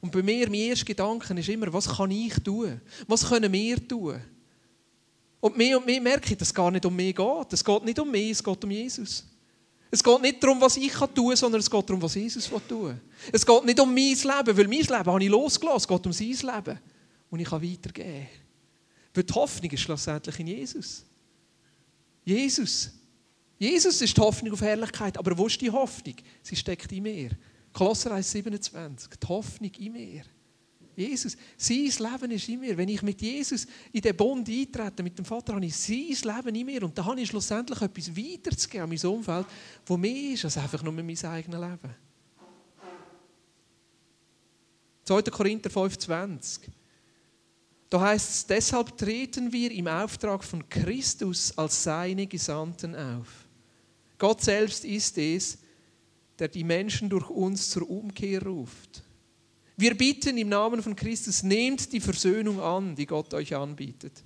Und 0.01 0.11
bei 0.11 0.23
mir, 0.23 0.51
mein 0.51 0.61
erster 0.61 0.85
Gedanke 0.85 1.33
ist 1.39 1.49
immer, 1.49 1.73
was 1.73 1.89
kann 1.89 2.11
ich 2.11 2.35
tun? 2.43 2.81
Was 3.07 3.29
können 3.29 3.53
wir 3.53 3.89
tun? 3.89 4.21
Und 5.41 5.57
mehr 5.57 5.79
und 5.79 5.87
mehr 5.87 6.01
merke 6.01 6.33
ich, 6.33 6.39
dass 6.39 6.49
es 6.49 6.55
gar 6.55 6.71
nicht 6.71 6.85
um 6.85 6.95
mich 6.95 7.15
geht. 7.15 7.53
Es 7.53 7.65
geht 7.65 7.85
nicht 7.85 7.99
um 7.99 8.11
mich, 8.11 8.31
es 8.31 8.43
geht 8.43 8.65
um 8.65 8.71
Jesus. 8.71 9.25
Es 9.91 10.03
geht 10.03 10.23
nicht 10.23 10.43
darum, 10.43 10.61
was 10.61 10.77
ich 10.77 10.93
tun 10.93 11.29
kann, 11.29 11.37
sondern 11.37 11.61
es 11.61 11.71
geht 11.71 11.89
darum, 11.89 12.03
was 12.03 12.15
Jesus 12.15 12.51
tun 12.69 12.87
will. 12.87 13.01
Es 13.31 13.45
geht 13.45 13.65
nicht 13.65 13.79
um 13.79 13.89
mein 13.93 14.15
Leben, 14.15 14.57
weil 14.57 14.69
mein 14.69 14.79
Leben 14.79 15.07
habe 15.07 15.23
ich 15.23 15.31
losgelassen. 15.31 15.79
Es 15.79 15.89
geht 15.89 16.07
um 16.07 16.13
sein 16.13 16.55
Leben. 16.55 16.79
die 17.31 17.43
ich 17.43 17.49
kann. 17.93 18.27
Weil 19.15 19.25
die 19.25 19.33
Hoffnung 19.35 19.71
ist 19.71 19.81
schlussendlich 19.81 20.41
in 20.41 20.47
Jesus. 20.47 21.05
Jesus. 22.25 22.91
Jesus 23.63 24.03
ist 24.03 24.17
die 24.17 24.21
Hoffnung 24.21 24.55
auf 24.55 24.61
Herrlichkeit. 24.61 25.17
Aber 25.17 25.39
wo 25.39 25.47
ist 25.47 25.61
die 25.61 25.71
Hoffnung? 25.71 26.17
Sie 26.43 26.57
steckt 26.57 26.91
in 26.91 27.05
mir. 27.05 27.31
Kolosser 27.73 28.11
1,27. 28.11 29.11
Die 29.23 29.29
Hoffnung 29.29 29.71
in 29.79 29.93
mir. 29.93 30.25
Jesus, 30.97 31.37
sein 31.57 31.85
Leben 31.85 32.33
ist 32.33 32.49
in 32.49 32.59
mir. 32.59 32.77
Wenn 32.77 32.89
ich 32.89 33.03
mit 33.03 33.23
Jesus 33.23 33.69
in 33.93 34.01
den 34.01 34.17
Bund 34.17 34.49
eintrete, 34.49 35.05
mit 35.05 35.17
dem 35.17 35.25
Vater, 35.25 35.55
habe 35.55 35.65
ich 35.65 35.77
sein 35.77 36.35
Leben 36.35 36.57
in 36.57 36.67
mir. 36.67 36.83
Und 36.83 36.99
dann 36.99 37.05
habe 37.05 37.21
ich 37.21 37.29
schlussendlich 37.29 37.81
etwas 37.81 38.17
weiterzugeben 38.17 38.83
an 38.83 38.89
mein 38.89 39.11
Umfeld, 39.13 39.47
das 39.85 39.97
mehr 39.97 40.33
ist 40.33 40.45
als 40.45 40.59
einfach 40.59 40.83
nur 40.83 40.93
mein 40.93 41.25
eigenes 41.25 41.61
Leben. 41.61 41.95
2. 45.05 45.23
Korinther 45.23 45.71
5,20. 45.71 46.63
Da 47.89 48.01
heißt 48.01 48.29
es, 48.29 48.47
deshalb 48.47 48.99
treten 48.99 49.53
wir 49.53 49.71
im 49.71 49.87
Auftrag 49.87 50.43
von 50.43 50.69
Christus 50.69 51.57
als 51.57 51.85
seine 51.85 52.27
Gesandten 52.27 52.97
auf. 52.97 53.29
Gott 54.23 54.41
selbst 54.41 54.85
ist 54.85 55.19
es, 55.19 55.59
der 56.39 56.47
die 56.47 56.63
Menschen 56.63 57.09
durch 57.09 57.29
uns 57.29 57.71
zur 57.71 57.91
Umkehr 57.91 58.41
ruft. 58.41 59.03
Wir 59.77 59.97
bitten 59.97 60.39
im 60.39 60.49
Namen 60.49 60.81
von 60.81 60.95
Christus, 60.95 61.43
nehmt 61.43 61.93
die 61.93 61.99
Versöhnung 61.99 62.61
an, 62.61 62.95
die 62.95 63.07
Gott 63.07 63.35
euch 63.35 63.53
anbietet. 63.57 64.23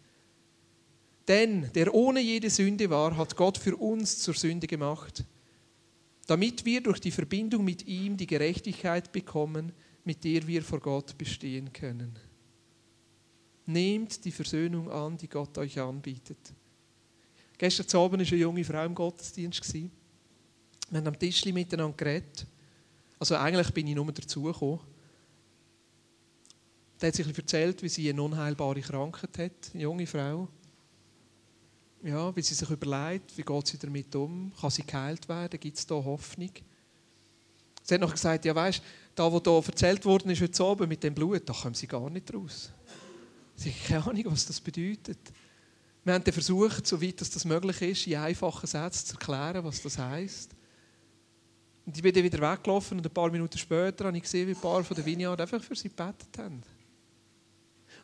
Denn 1.27 1.71
der 1.75 1.95
ohne 1.95 2.21
jede 2.21 2.51
Sünde 2.51 2.91
war, 2.91 3.17
hat 3.17 3.37
Gott 3.37 3.57
für 3.57 3.75
uns 3.75 4.19
zur 4.19 4.35
Sünde 4.35 4.67
gemacht, 4.67 5.25
damit 6.27 6.67
wir 6.67 6.83
durch 6.83 7.01
die 7.01 7.11
Verbindung 7.11 7.65
mit 7.65 7.87
ihm 7.87 8.19
die 8.19 8.27
Gerechtigkeit 8.27 9.13
bekommen, 9.13 9.73
mit 10.05 10.25
der 10.25 10.47
wir 10.47 10.61
vor 10.61 10.81
Gott 10.81 11.17
bestehen 11.17 11.73
können. 11.73 12.19
Nehmt 13.65 14.27
die 14.27 14.33
Versöhnung 14.33 14.91
an, 14.91 15.17
die 15.17 15.29
Gott 15.29 15.57
euch 15.57 15.81
anbietet. 15.81 16.53
Gestern 17.59 18.01
Abend 18.01 18.21
war 18.21 18.27
eine 18.27 18.41
junge 18.41 18.65
Frau 18.65 18.85
im 18.85 18.95
Gottesdienst. 18.95 19.73
Wir 19.73 19.91
haben 20.93 21.07
am 21.07 21.19
Tisch 21.19 21.45
miteinander 21.47 21.97
geredet. 21.97 22.47
Also 23.19 23.37
eigentlich 23.37 23.73
bin 23.73 23.87
ich 23.87 23.95
nur 23.95 24.13
dazugekommen. 24.13 24.81
Sie 26.99 27.07
hat 27.07 27.15
sich 27.15 27.27
erzählt, 27.27 27.83
wie 27.83 27.89
sie 27.89 28.09
eine 28.09 28.23
unheilbare 28.23 28.81
Krankheit 28.81 29.39
hat, 29.39 29.71
eine 29.75 29.83
junge 29.83 30.07
Frau. 30.07 30.49
Ja, 32.03 32.35
wie 32.37 32.43
sie 32.43 32.55
sich 32.55 32.71
überlegt, 32.71 33.37
wie 33.37 33.43
geht 33.43 33.67
sie 33.67 33.79
damit 33.79 34.15
um, 34.15 34.53
kann 34.61 34.71
sie 34.71 34.85
geheilt 34.87 35.29
werden, 35.29 35.59
gibt 35.59 35.79
es 35.79 35.87
da 35.87 35.95
Hoffnung? 35.95 36.51
Sie 37.83 37.95
hat 37.95 38.01
noch 38.01 38.13
gesagt, 38.13 38.45
ja 38.45 38.55
weißt, 38.55 38.83
da 39.15 39.31
wo 39.33 39.41
da 39.41 39.57
erzählt 39.57 40.05
worden 40.05 40.31
ist 40.31 40.41
heute 40.41 40.65
Abend 40.65 40.89
mit 40.89 41.03
dem 41.03 41.15
Blut, 41.15 41.49
da 41.49 41.53
kommen 41.53 41.75
sie 41.75 41.87
gar 41.87 42.09
nicht 42.11 42.33
raus. 42.33 42.71
Sie 43.57 43.71
haben 43.71 44.05
keine 44.05 44.07
Ahnung, 44.07 44.33
was 44.33 44.47
das 44.47 44.61
bedeutet. 44.61 45.19
Wir 46.07 46.15
haben 46.15 46.23
versucht, 46.23 46.87
soweit 46.87 47.21
das 47.21 47.45
möglich 47.45 47.83
ist, 47.83 48.07
in 48.07 48.15
einfachen 48.15 48.69
Sätzen 48.69 49.07
zu 49.07 49.15
erklären, 49.15 49.65
was 49.65 49.83
das 49.83 49.99
heisst. 49.99 50.55
Und 51.85 51.97
ich 51.97 52.03
bin 52.03 52.15
dann 52.15 52.23
wieder 52.23 52.53
weggelaufen 52.53 52.99
und 52.99 53.05
ein 53.05 53.13
paar 53.13 53.29
Minuten 53.29 53.59
später 53.59 54.05
habe 54.05 54.17
ich 54.17 54.23
gesehen, 54.23 54.47
wie 54.47 54.53
ein 54.53 54.61
paar 54.61 54.85
von 54.85 54.95
den 54.95 55.05
Vineyard 55.05 55.41
einfach 55.41 55.61
für 55.61 55.75
sie 55.75 55.89
gebetet 55.89 56.29
haben. 56.39 56.55
Und 56.55 56.65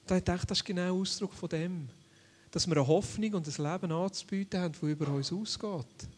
da 0.05 0.17
habe 0.17 0.35
ich 0.35 0.45
das 0.45 0.59
ist 0.59 0.65
genau 0.65 1.01
Ausdruck 1.01 1.33
von 1.33 1.49
dem, 1.49 1.89
dass 2.51 2.67
wir 2.67 2.77
eine 2.77 2.85
Hoffnung 2.85 3.35
und 3.35 3.47
ein 3.47 3.73
Leben 3.73 3.93
anzubieten 3.93 4.61
haben, 4.61 4.73
das 4.73 4.83
über 4.83 5.07
uns 5.07 5.33
ausgeht. 5.33 6.09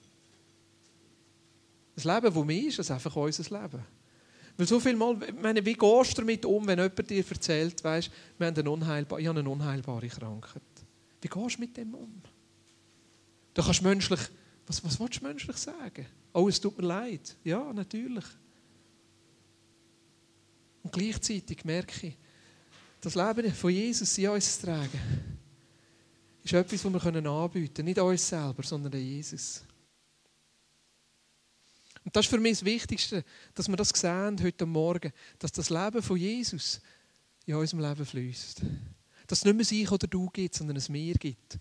Ein 1.98 2.14
Leben, 2.14 2.34
das 2.34 2.44
mehr 2.46 2.66
ist 2.66 2.78
als 2.78 2.90
einfach 2.92 3.14
unser 3.14 3.60
Leben. 3.60 3.82
Weil 4.56 4.66
so 4.66 4.80
viel 4.80 4.96
Mal, 4.96 5.18
meine, 5.38 5.62
wie 5.62 5.74
gehst 5.74 6.16
du 6.16 6.22
damit 6.22 6.46
um, 6.46 6.66
wenn 6.66 6.78
jemand 6.78 7.10
dir 7.10 7.24
erzählt, 7.28 7.84
weißt, 7.84 8.10
wir 8.38 8.46
haben 8.46 8.56
eine 8.56 8.70
unheilbare, 8.70 9.20
ich 9.20 9.26
habe 9.26 9.40
eine 9.40 9.50
unheilbare 9.50 10.08
Krankheit. 10.08 10.62
Wie 11.24 11.28
gehst 11.28 11.56
du 11.56 11.60
mit 11.60 11.74
dem 11.74 11.94
um? 11.94 12.20
Du 13.54 13.62
kannst 13.62 13.80
menschlich, 13.80 14.20
was, 14.66 14.84
was 14.84 15.00
willst 15.00 15.20
du 15.20 15.24
menschlich 15.24 15.56
sagen? 15.56 16.04
Oh, 16.34 16.50
es 16.50 16.60
tut 16.60 16.76
mir 16.76 16.86
leid. 16.86 17.34
Ja, 17.42 17.72
natürlich. 17.72 18.26
Und 20.82 20.92
gleichzeitig 20.92 21.64
merke 21.64 22.08
ich, 22.08 22.16
das 23.00 23.14
Leben 23.14 23.54
von 23.54 23.70
Jesus 23.70 24.18
in 24.18 24.28
uns 24.28 24.60
tragen, 24.60 25.00
ist 26.42 26.52
etwas, 26.52 26.84
was 26.84 26.92
wir 26.92 27.30
anbieten 27.30 27.74
können. 27.74 27.84
Nicht 27.86 27.98
uns 27.98 28.28
selber, 28.28 28.62
sondern 28.62 28.92
Jesus. 28.92 29.62
Und 32.04 32.14
das 32.14 32.26
ist 32.26 32.30
für 32.30 32.38
mich 32.38 32.58
das 32.58 32.66
Wichtigste, 32.66 33.24
dass 33.54 33.66
wir 33.66 33.76
das 33.76 33.88
sehen 33.88 34.42
heute 34.42 34.66
Morgen, 34.66 35.10
dass 35.38 35.52
das 35.52 35.70
Leben 35.70 36.02
von 36.02 36.18
Jesus 36.18 36.82
in 37.46 37.54
unserem 37.54 37.80
Leben 37.80 38.04
fließt. 38.04 38.60
Dass 39.26 39.38
es 39.38 39.44
nicht 39.44 39.56
mehr 39.56 39.64
sich 39.64 39.90
oder 39.90 40.06
du 40.06 40.28
gibt, 40.30 40.54
sondern 40.54 40.76
es 40.76 40.88
mir 40.88 41.14
gibt. 41.14 41.58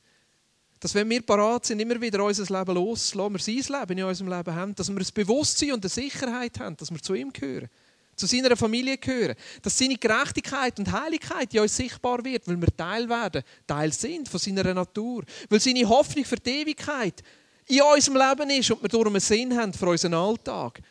Dass 0.80 0.93
wenn 0.95 1.10
wir 1.10 1.21
parat 1.21 1.65
sind, 1.65 1.80
immer 1.80 1.99
wieder 2.02 2.23
unser 2.23 2.43
Leben 2.60 2.76
loszulassen, 2.76 3.34
wir 3.34 3.63
sein 3.63 3.80
Leben 3.80 3.97
in 3.99 4.04
unserem 4.04 4.32
Leben 4.32 4.54
haben, 4.54 4.76
dass 4.76 4.89
wir 4.89 4.99
ein 4.99 5.08
Bewusstsein 5.13 5.71
und 5.71 5.84
eine 5.84 5.89
Sicherheit 5.89 6.60
haben, 6.60 6.76
dass 6.76 6.91
wir 6.91 7.02
zu 7.02 7.13
ihm 7.13 7.32
gehören, 7.32 7.69
zu 8.15 8.26
seiner 8.26 8.58
Familie 8.58 8.97
gehören, 8.97 9.36
dass 9.62 9.78
seine 9.78 9.95
Gerechtigkeit 9.95 10.78
und 10.80 10.91
Heiligkeit 10.91 11.54
in 11.54 11.62
uns 11.62 11.76
sichtbar 11.76 12.23
wird, 12.26 12.47
weil 12.47 12.60
wir 12.60 12.76
Teil 12.76 13.08
werden, 13.08 13.43
Teil 13.65 13.93
sind 13.93 14.28
von 14.28 14.39
seiner 14.39 14.73
Natur, 14.73 15.23
weil 15.49 15.60
seine 15.62 15.88
Hoffnung 15.88 16.26
für 16.26 16.36
die 16.36 16.49
Ewigkeit 16.49 17.23
in 17.67 17.82
unserem 17.82 18.17
Leben 18.17 18.49
ist 18.49 18.71
und 18.71 18.82
wir 18.82 18.89
darum 18.89 19.08
einen 19.08 19.19
Sinn 19.19 19.58
haben 19.58 19.73
für 19.73 19.88
unseren 19.88 20.13
Alltag. 20.15 20.82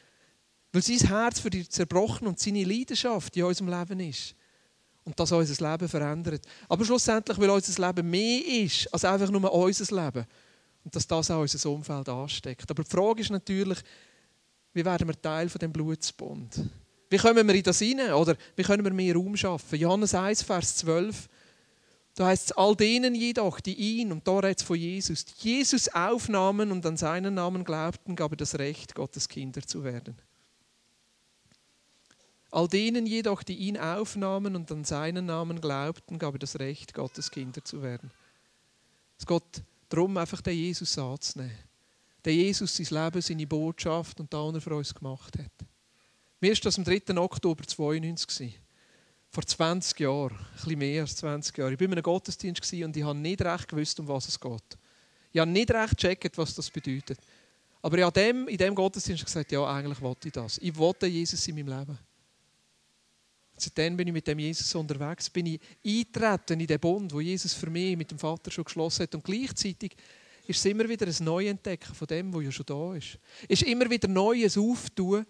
Weil 0.72 0.82
sein 0.82 1.06
Herz 1.06 1.38
für 1.38 1.50
dich 1.50 1.68
zerbrochen 1.68 2.26
und 2.26 2.40
seine 2.40 2.64
Leidenschaft 2.64 3.37
in 3.37 3.44
unserem 3.44 3.68
Leben 3.68 4.00
ist. 4.00 4.35
Und 5.04 5.18
das 5.18 5.32
unser 5.32 5.70
Leben 5.70 5.88
verändert. 5.88 6.46
Aber 6.68 6.84
schlussendlich, 6.84 7.38
weil 7.38 7.50
unser 7.50 7.86
Leben 7.86 8.08
mehr 8.08 8.46
ist 8.64 8.92
als 8.92 9.04
einfach 9.04 9.30
nur 9.30 9.52
unser 9.52 10.04
Leben. 10.04 10.24
Und 10.84 10.94
dass 10.94 11.06
das 11.06 11.30
auch 11.30 11.40
unser 11.40 11.70
Umfeld 11.70 12.08
ansteckt. 12.08 12.70
Aber 12.70 12.82
die 12.84 12.90
Frage 12.90 13.20
ist 13.20 13.30
natürlich, 13.30 13.78
wie 14.72 14.84
werden 14.84 15.08
wir 15.08 15.20
Teil 15.20 15.48
von 15.48 15.58
dem 15.58 15.72
Blutsbund? 15.72 16.60
Wie 17.10 17.18
kommen 17.18 17.46
wir 17.46 17.54
in 17.54 17.62
das 17.62 17.78
hinein? 17.78 18.12
Oder 18.12 18.36
wie 18.56 18.62
können 18.62 18.84
wir 18.84 18.92
mehr 18.92 19.14
Raum 19.14 19.36
schaffen? 19.36 19.78
Johannes 19.78 20.14
1, 20.14 20.42
Vers 20.42 20.76
12. 20.76 21.28
Da 22.14 22.26
heißt 22.26 22.46
es, 22.46 22.52
all 22.52 22.76
denen 22.76 23.14
jedoch, 23.14 23.60
die 23.60 23.74
ihn, 23.74 24.12
und 24.12 24.26
da 24.26 24.38
redet 24.38 24.60
es 24.60 24.64
von 24.64 24.76
Jesus, 24.76 25.24
Jesus 25.38 25.88
aufnahmen 25.88 26.70
und 26.70 26.84
an 26.84 26.96
seinen 26.96 27.34
Namen 27.34 27.64
glaubten, 27.64 28.16
gab 28.16 28.32
er 28.32 28.36
das 28.36 28.58
Recht, 28.58 28.94
Gottes 28.94 29.28
Kinder 29.28 29.62
zu 29.62 29.82
werden. 29.82 30.16
All 32.52 32.68
denen 32.68 33.06
jedoch, 33.06 33.42
die 33.42 33.56
ihn 33.56 33.78
aufnahmen 33.78 34.54
und 34.54 34.70
an 34.70 34.84
seinen 34.84 35.24
Namen 35.24 35.60
glaubten, 35.60 36.18
gab 36.18 36.34
er 36.34 36.38
das 36.38 36.58
Recht, 36.58 36.92
Gottes 36.92 37.30
Kinder 37.30 37.64
zu 37.64 37.82
werden. 37.82 38.10
Es 39.18 39.26
geht 39.26 39.62
darum, 39.88 40.18
einfach 40.18 40.42
den 40.42 40.58
Jesus 40.58 40.98
anzunehmen. 40.98 41.56
Der 42.22 42.34
Jesus, 42.34 42.76
sein 42.76 43.04
Leben, 43.04 43.22
seine 43.22 43.46
Botschaft 43.46 44.20
und 44.20 44.32
das, 44.32 44.40
was 44.40 44.54
er 44.54 44.60
für 44.60 44.76
uns 44.76 44.94
gemacht 44.94 45.38
hat. 45.38 45.66
Mir 46.40 46.52
war 46.52 46.60
das 46.62 46.76
am 46.76 46.84
3. 46.84 46.96
Oktober 47.16 47.62
1992 47.62 48.60
vor 49.30 49.46
20 49.46 50.00
Jahren, 50.00 50.36
ein 50.36 50.46
bisschen 50.56 50.78
mehr 50.78 51.02
als 51.02 51.16
20 51.16 51.56
Jahre. 51.56 51.72
Ich 51.72 51.80
war 51.80 51.86
in 51.86 51.92
einem 51.92 52.02
Gottesdienst 52.02 52.72
und 52.74 52.96
ich 52.96 53.02
habe 53.02 53.18
nicht 53.18 53.40
recht 53.40 53.66
gewusst, 53.66 53.98
um 53.98 54.08
was 54.08 54.28
es 54.28 54.38
geht. 54.38 54.78
Ich 55.32 55.40
habe 55.40 55.50
nicht 55.50 55.70
recht 55.70 55.96
gecheckt, 55.96 56.36
was 56.36 56.54
das 56.54 56.70
bedeutet. 56.70 57.18
Aber 57.80 57.96
ich 57.96 58.04
habe 58.04 58.20
in 58.20 58.58
diesem 58.58 58.74
Gottesdienst 58.74 59.24
gesagt, 59.24 59.52
ja, 59.52 59.64
eigentlich 59.64 60.02
wollte 60.02 60.28
ich 60.28 60.34
das. 60.34 60.58
Ich 60.58 60.76
wollte 60.76 61.06
Jesus 61.06 61.48
in 61.48 61.54
meinem 61.54 61.78
Leben. 61.78 61.98
Seitdem 63.56 63.96
bin 63.96 64.08
ich 64.08 64.12
mit 64.12 64.26
dem 64.26 64.38
Jesus 64.38 64.74
unterwegs, 64.74 65.30
bin 65.30 65.46
ich 65.46 65.60
eingetreten 65.84 66.60
in 66.60 66.66
den 66.66 66.80
Bund, 66.80 67.12
wo 67.12 67.20
Jesus 67.20 67.54
für 67.54 67.70
mich 67.70 67.96
mit 67.96 68.10
dem 68.10 68.18
Vater 68.18 68.50
schon 68.50 68.64
geschlossen 68.64 69.02
hat. 69.04 69.14
Und 69.14 69.24
gleichzeitig 69.24 69.94
ist 70.46 70.58
es 70.58 70.64
immer 70.64 70.88
wieder 70.88 71.06
ein 71.06 71.24
Neuentdecken 71.24 71.94
von 71.94 72.06
dem, 72.06 72.32
was 72.34 72.42
ja 72.42 72.50
schon 72.50 72.66
da 72.66 72.94
ist. 72.94 73.18
Es 73.48 73.62
ist 73.62 73.68
immer 73.68 73.88
wieder 73.88 74.08
Neues 74.08 74.58
Auftun 74.58 75.24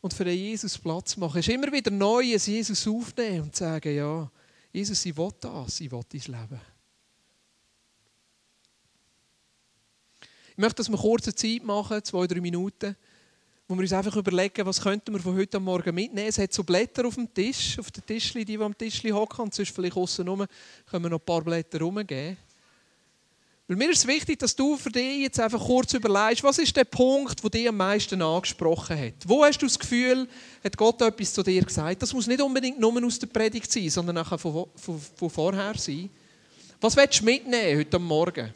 und 0.00 0.14
für 0.14 0.24
den 0.24 0.38
Jesus 0.38 0.78
Platz 0.78 1.16
machen. 1.16 1.38
Es 1.38 1.48
ist 1.48 1.54
immer 1.54 1.72
wieder 1.72 1.90
Neues 1.90 2.46
Jesus 2.46 2.86
aufnehmen 2.86 3.42
und 3.42 3.56
sagen, 3.56 3.96
ja, 3.96 4.30
Jesus, 4.72 5.04
ich 5.06 5.16
will 5.16 5.30
das, 5.40 5.80
ich 5.80 5.90
will 5.90 6.02
dein 6.08 6.20
Leben. 6.20 6.60
Ich 10.50 10.58
möchte, 10.58 10.76
dass 10.76 10.88
wir 10.88 10.98
kurze 10.98 11.34
Zeit 11.34 11.64
machen, 11.64 12.04
zwei, 12.04 12.26
drei 12.28 12.40
Minuten, 12.40 12.96
wo 13.66 13.74
wir 13.74 13.80
uns 13.80 13.92
einfach 13.92 14.16
überlegen, 14.16 14.66
was 14.66 14.80
könnten 14.80 15.12
wir 15.12 15.20
von 15.20 15.36
heute 15.36 15.58
Morgen 15.58 15.94
mitnehmen. 15.94 16.28
Es 16.28 16.38
hat 16.38 16.52
so 16.52 16.62
Blätter 16.62 17.06
auf 17.06 17.14
dem 17.14 17.32
Tisch, 17.32 17.78
auf 17.78 17.90
den 17.90 18.04
Tischli, 18.04 18.44
die, 18.44 18.58
die 18.58 18.62
am 18.62 18.76
Tischli 18.76 19.10
hocken, 19.10 19.40
und 19.40 19.54
sonst 19.54 19.74
vielleicht 19.74 19.96
außen 19.96 20.26
rum 20.28 20.44
können 20.90 21.04
wir 21.04 21.10
noch 21.10 21.20
ein 21.20 21.24
paar 21.24 21.40
Blätter 21.40 21.80
rumgeben. 21.80 22.36
Weil 23.66 23.76
mir 23.78 23.90
ist 23.90 24.00
es 24.00 24.06
wichtig, 24.06 24.38
dass 24.38 24.54
du 24.54 24.76
für 24.76 24.90
dich 24.90 25.22
jetzt 25.22 25.40
einfach 25.40 25.64
kurz 25.64 25.94
überlegst, 25.94 26.44
was 26.44 26.58
ist 26.58 26.76
der 26.76 26.84
Punkt, 26.84 27.42
der 27.42 27.48
dich 27.48 27.66
am 27.66 27.78
meisten 27.78 28.20
angesprochen 28.20 28.98
hat? 28.98 29.14
Wo 29.24 29.42
hast 29.42 29.62
du 29.62 29.64
das 29.64 29.78
Gefühl, 29.78 30.28
hat 30.62 30.76
Gott 30.76 31.00
etwas 31.00 31.32
zu 31.32 31.42
dir 31.42 31.62
gesagt? 31.62 32.02
Das 32.02 32.12
muss 32.12 32.26
nicht 32.26 32.42
unbedingt 32.42 32.78
nur 32.78 33.02
aus 33.02 33.18
der 33.18 33.28
Predigt 33.28 33.72
sein, 33.72 33.88
sondern 33.88 34.18
auch 34.18 34.38
von, 34.38 34.66
von, 34.76 35.00
von 35.16 35.30
vorher 35.30 35.72
sein. 35.78 36.10
Was 36.78 36.94
willst 36.94 37.22
du 37.22 37.24
mitnehmen 37.24 37.78
heute 37.78 37.98
Morgen? 37.98 38.52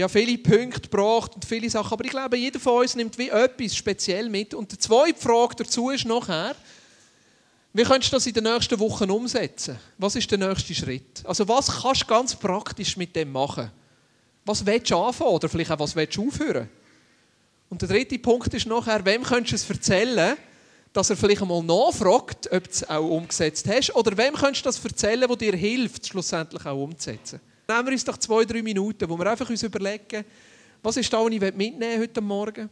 Ja, 0.00 0.08
viele 0.08 0.38
Punkte 0.38 0.80
gebracht 0.80 1.34
und 1.34 1.44
viele 1.44 1.68
Sachen, 1.68 1.92
aber 1.92 2.06
ich 2.06 2.10
glaube, 2.10 2.38
jeder 2.38 2.58
von 2.58 2.80
uns 2.80 2.96
nimmt 2.96 3.18
wie 3.18 3.28
etwas 3.28 3.76
speziell 3.76 4.30
mit. 4.30 4.54
Und 4.54 4.72
die 4.72 4.78
zweite 4.78 5.20
Frage 5.20 5.56
dazu 5.56 5.90
ist 5.90 6.06
nachher, 6.06 6.56
Wie 7.74 7.82
könntest 7.82 8.10
du 8.10 8.16
das 8.16 8.26
in 8.26 8.32
den 8.32 8.44
nächsten 8.44 8.80
Wochen 8.80 9.10
umsetzen? 9.10 9.78
Was 9.98 10.16
ist 10.16 10.30
der 10.30 10.38
nächste 10.38 10.74
Schritt? 10.74 11.22
Also 11.24 11.46
was 11.46 11.82
kannst 11.82 12.00
du 12.00 12.06
ganz 12.06 12.34
praktisch 12.34 12.96
mit 12.96 13.14
dem 13.14 13.30
machen? 13.30 13.70
Was 14.46 14.64
willst 14.64 14.90
du 14.90 14.96
anfangen 14.96 15.32
oder 15.32 15.50
vielleicht 15.50 15.70
auch 15.70 15.78
was 15.78 15.94
willst 15.94 16.16
du 16.16 16.28
aufhören? 16.28 16.70
Und 17.68 17.82
der 17.82 17.90
dritte 17.90 18.18
Punkt 18.18 18.54
ist 18.54 18.66
nachher, 18.66 19.04
wem 19.04 19.22
könntest 19.22 19.68
du 19.68 19.74
es 19.74 19.78
erzählen, 19.78 20.38
dass 20.94 21.10
er 21.10 21.16
vielleicht 21.18 21.42
einmal 21.42 21.62
nachfragt, 21.62 22.50
ob 22.50 22.64
du 22.64 22.70
es 22.70 22.88
auch 22.88 23.06
umgesetzt 23.06 23.68
hast, 23.68 23.94
oder 23.94 24.16
wem 24.16 24.32
könntest 24.32 24.64
du 24.64 24.70
das 24.70 24.82
erzählen, 24.82 25.28
der 25.28 25.36
dir 25.36 25.56
hilft, 25.56 26.06
schlussendlich 26.06 26.64
auch 26.64 26.82
umzusetzen. 26.82 27.38
Nehmen 27.70 27.86
wir 27.86 27.92
uns 27.92 28.04
doch 28.04 28.16
zwei, 28.16 28.44
drei 28.44 28.62
Minuten, 28.62 29.08
wo 29.08 29.16
wir 29.16 29.30
einfach 29.30 29.48
uns 29.48 29.62
überlegen, 29.62 30.24
was 30.82 30.96
ist 30.96 31.12
da, 31.12 31.18
was 31.18 31.30
ich 31.30 31.40
mitnehmen 31.40 32.00
heute 32.00 32.20
Morgen? 32.20 32.68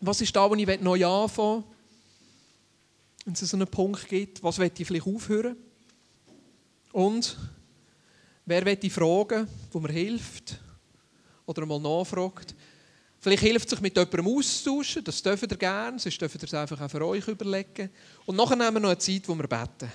Was 0.00 0.20
ist 0.20 0.36
da, 0.36 0.48
was 0.48 0.56
ich 0.56 0.80
neu 0.80 1.04
anfangen? 1.04 1.64
Wenn 3.24 3.34
es 3.34 3.40
so 3.40 3.56
einen 3.56 3.66
Punkt 3.66 4.06
gibt, 4.06 4.44
was 4.44 4.60
will 4.60 4.70
ich 4.78 4.86
vielleicht 4.86 5.08
aufhören? 5.08 5.56
Und 6.92 7.36
wer 8.44 8.64
will 8.64 8.78
ich 8.80 8.92
fragen, 8.92 9.48
wo 9.72 9.80
mir 9.80 9.90
hilft? 9.90 10.60
Oder 11.44 11.66
mal 11.66 11.80
nachfragt? 11.80 12.54
Vielleicht 13.18 13.42
hilft 13.42 13.66
es 13.66 13.70
sich 13.70 13.80
mit 13.80 13.96
jemandem 13.96 14.28
auszutauschen, 14.28 15.02
das 15.02 15.20
dürft 15.20 15.50
ihr 15.50 15.56
gerne, 15.56 15.98
sonst 15.98 16.20
dürft 16.20 16.36
ihr 16.36 16.44
es 16.44 16.54
einfach 16.54 16.80
auch 16.80 16.90
für 16.90 17.04
euch 17.04 17.26
überlegen. 17.26 17.90
Und 18.24 18.36
nachher 18.36 18.54
nehmen 18.54 18.74
wir 18.74 18.80
noch 18.80 18.90
eine 18.90 18.98
Zeit, 18.98 19.26
wo 19.26 19.34
wir 19.34 19.48
beten. 19.48 19.90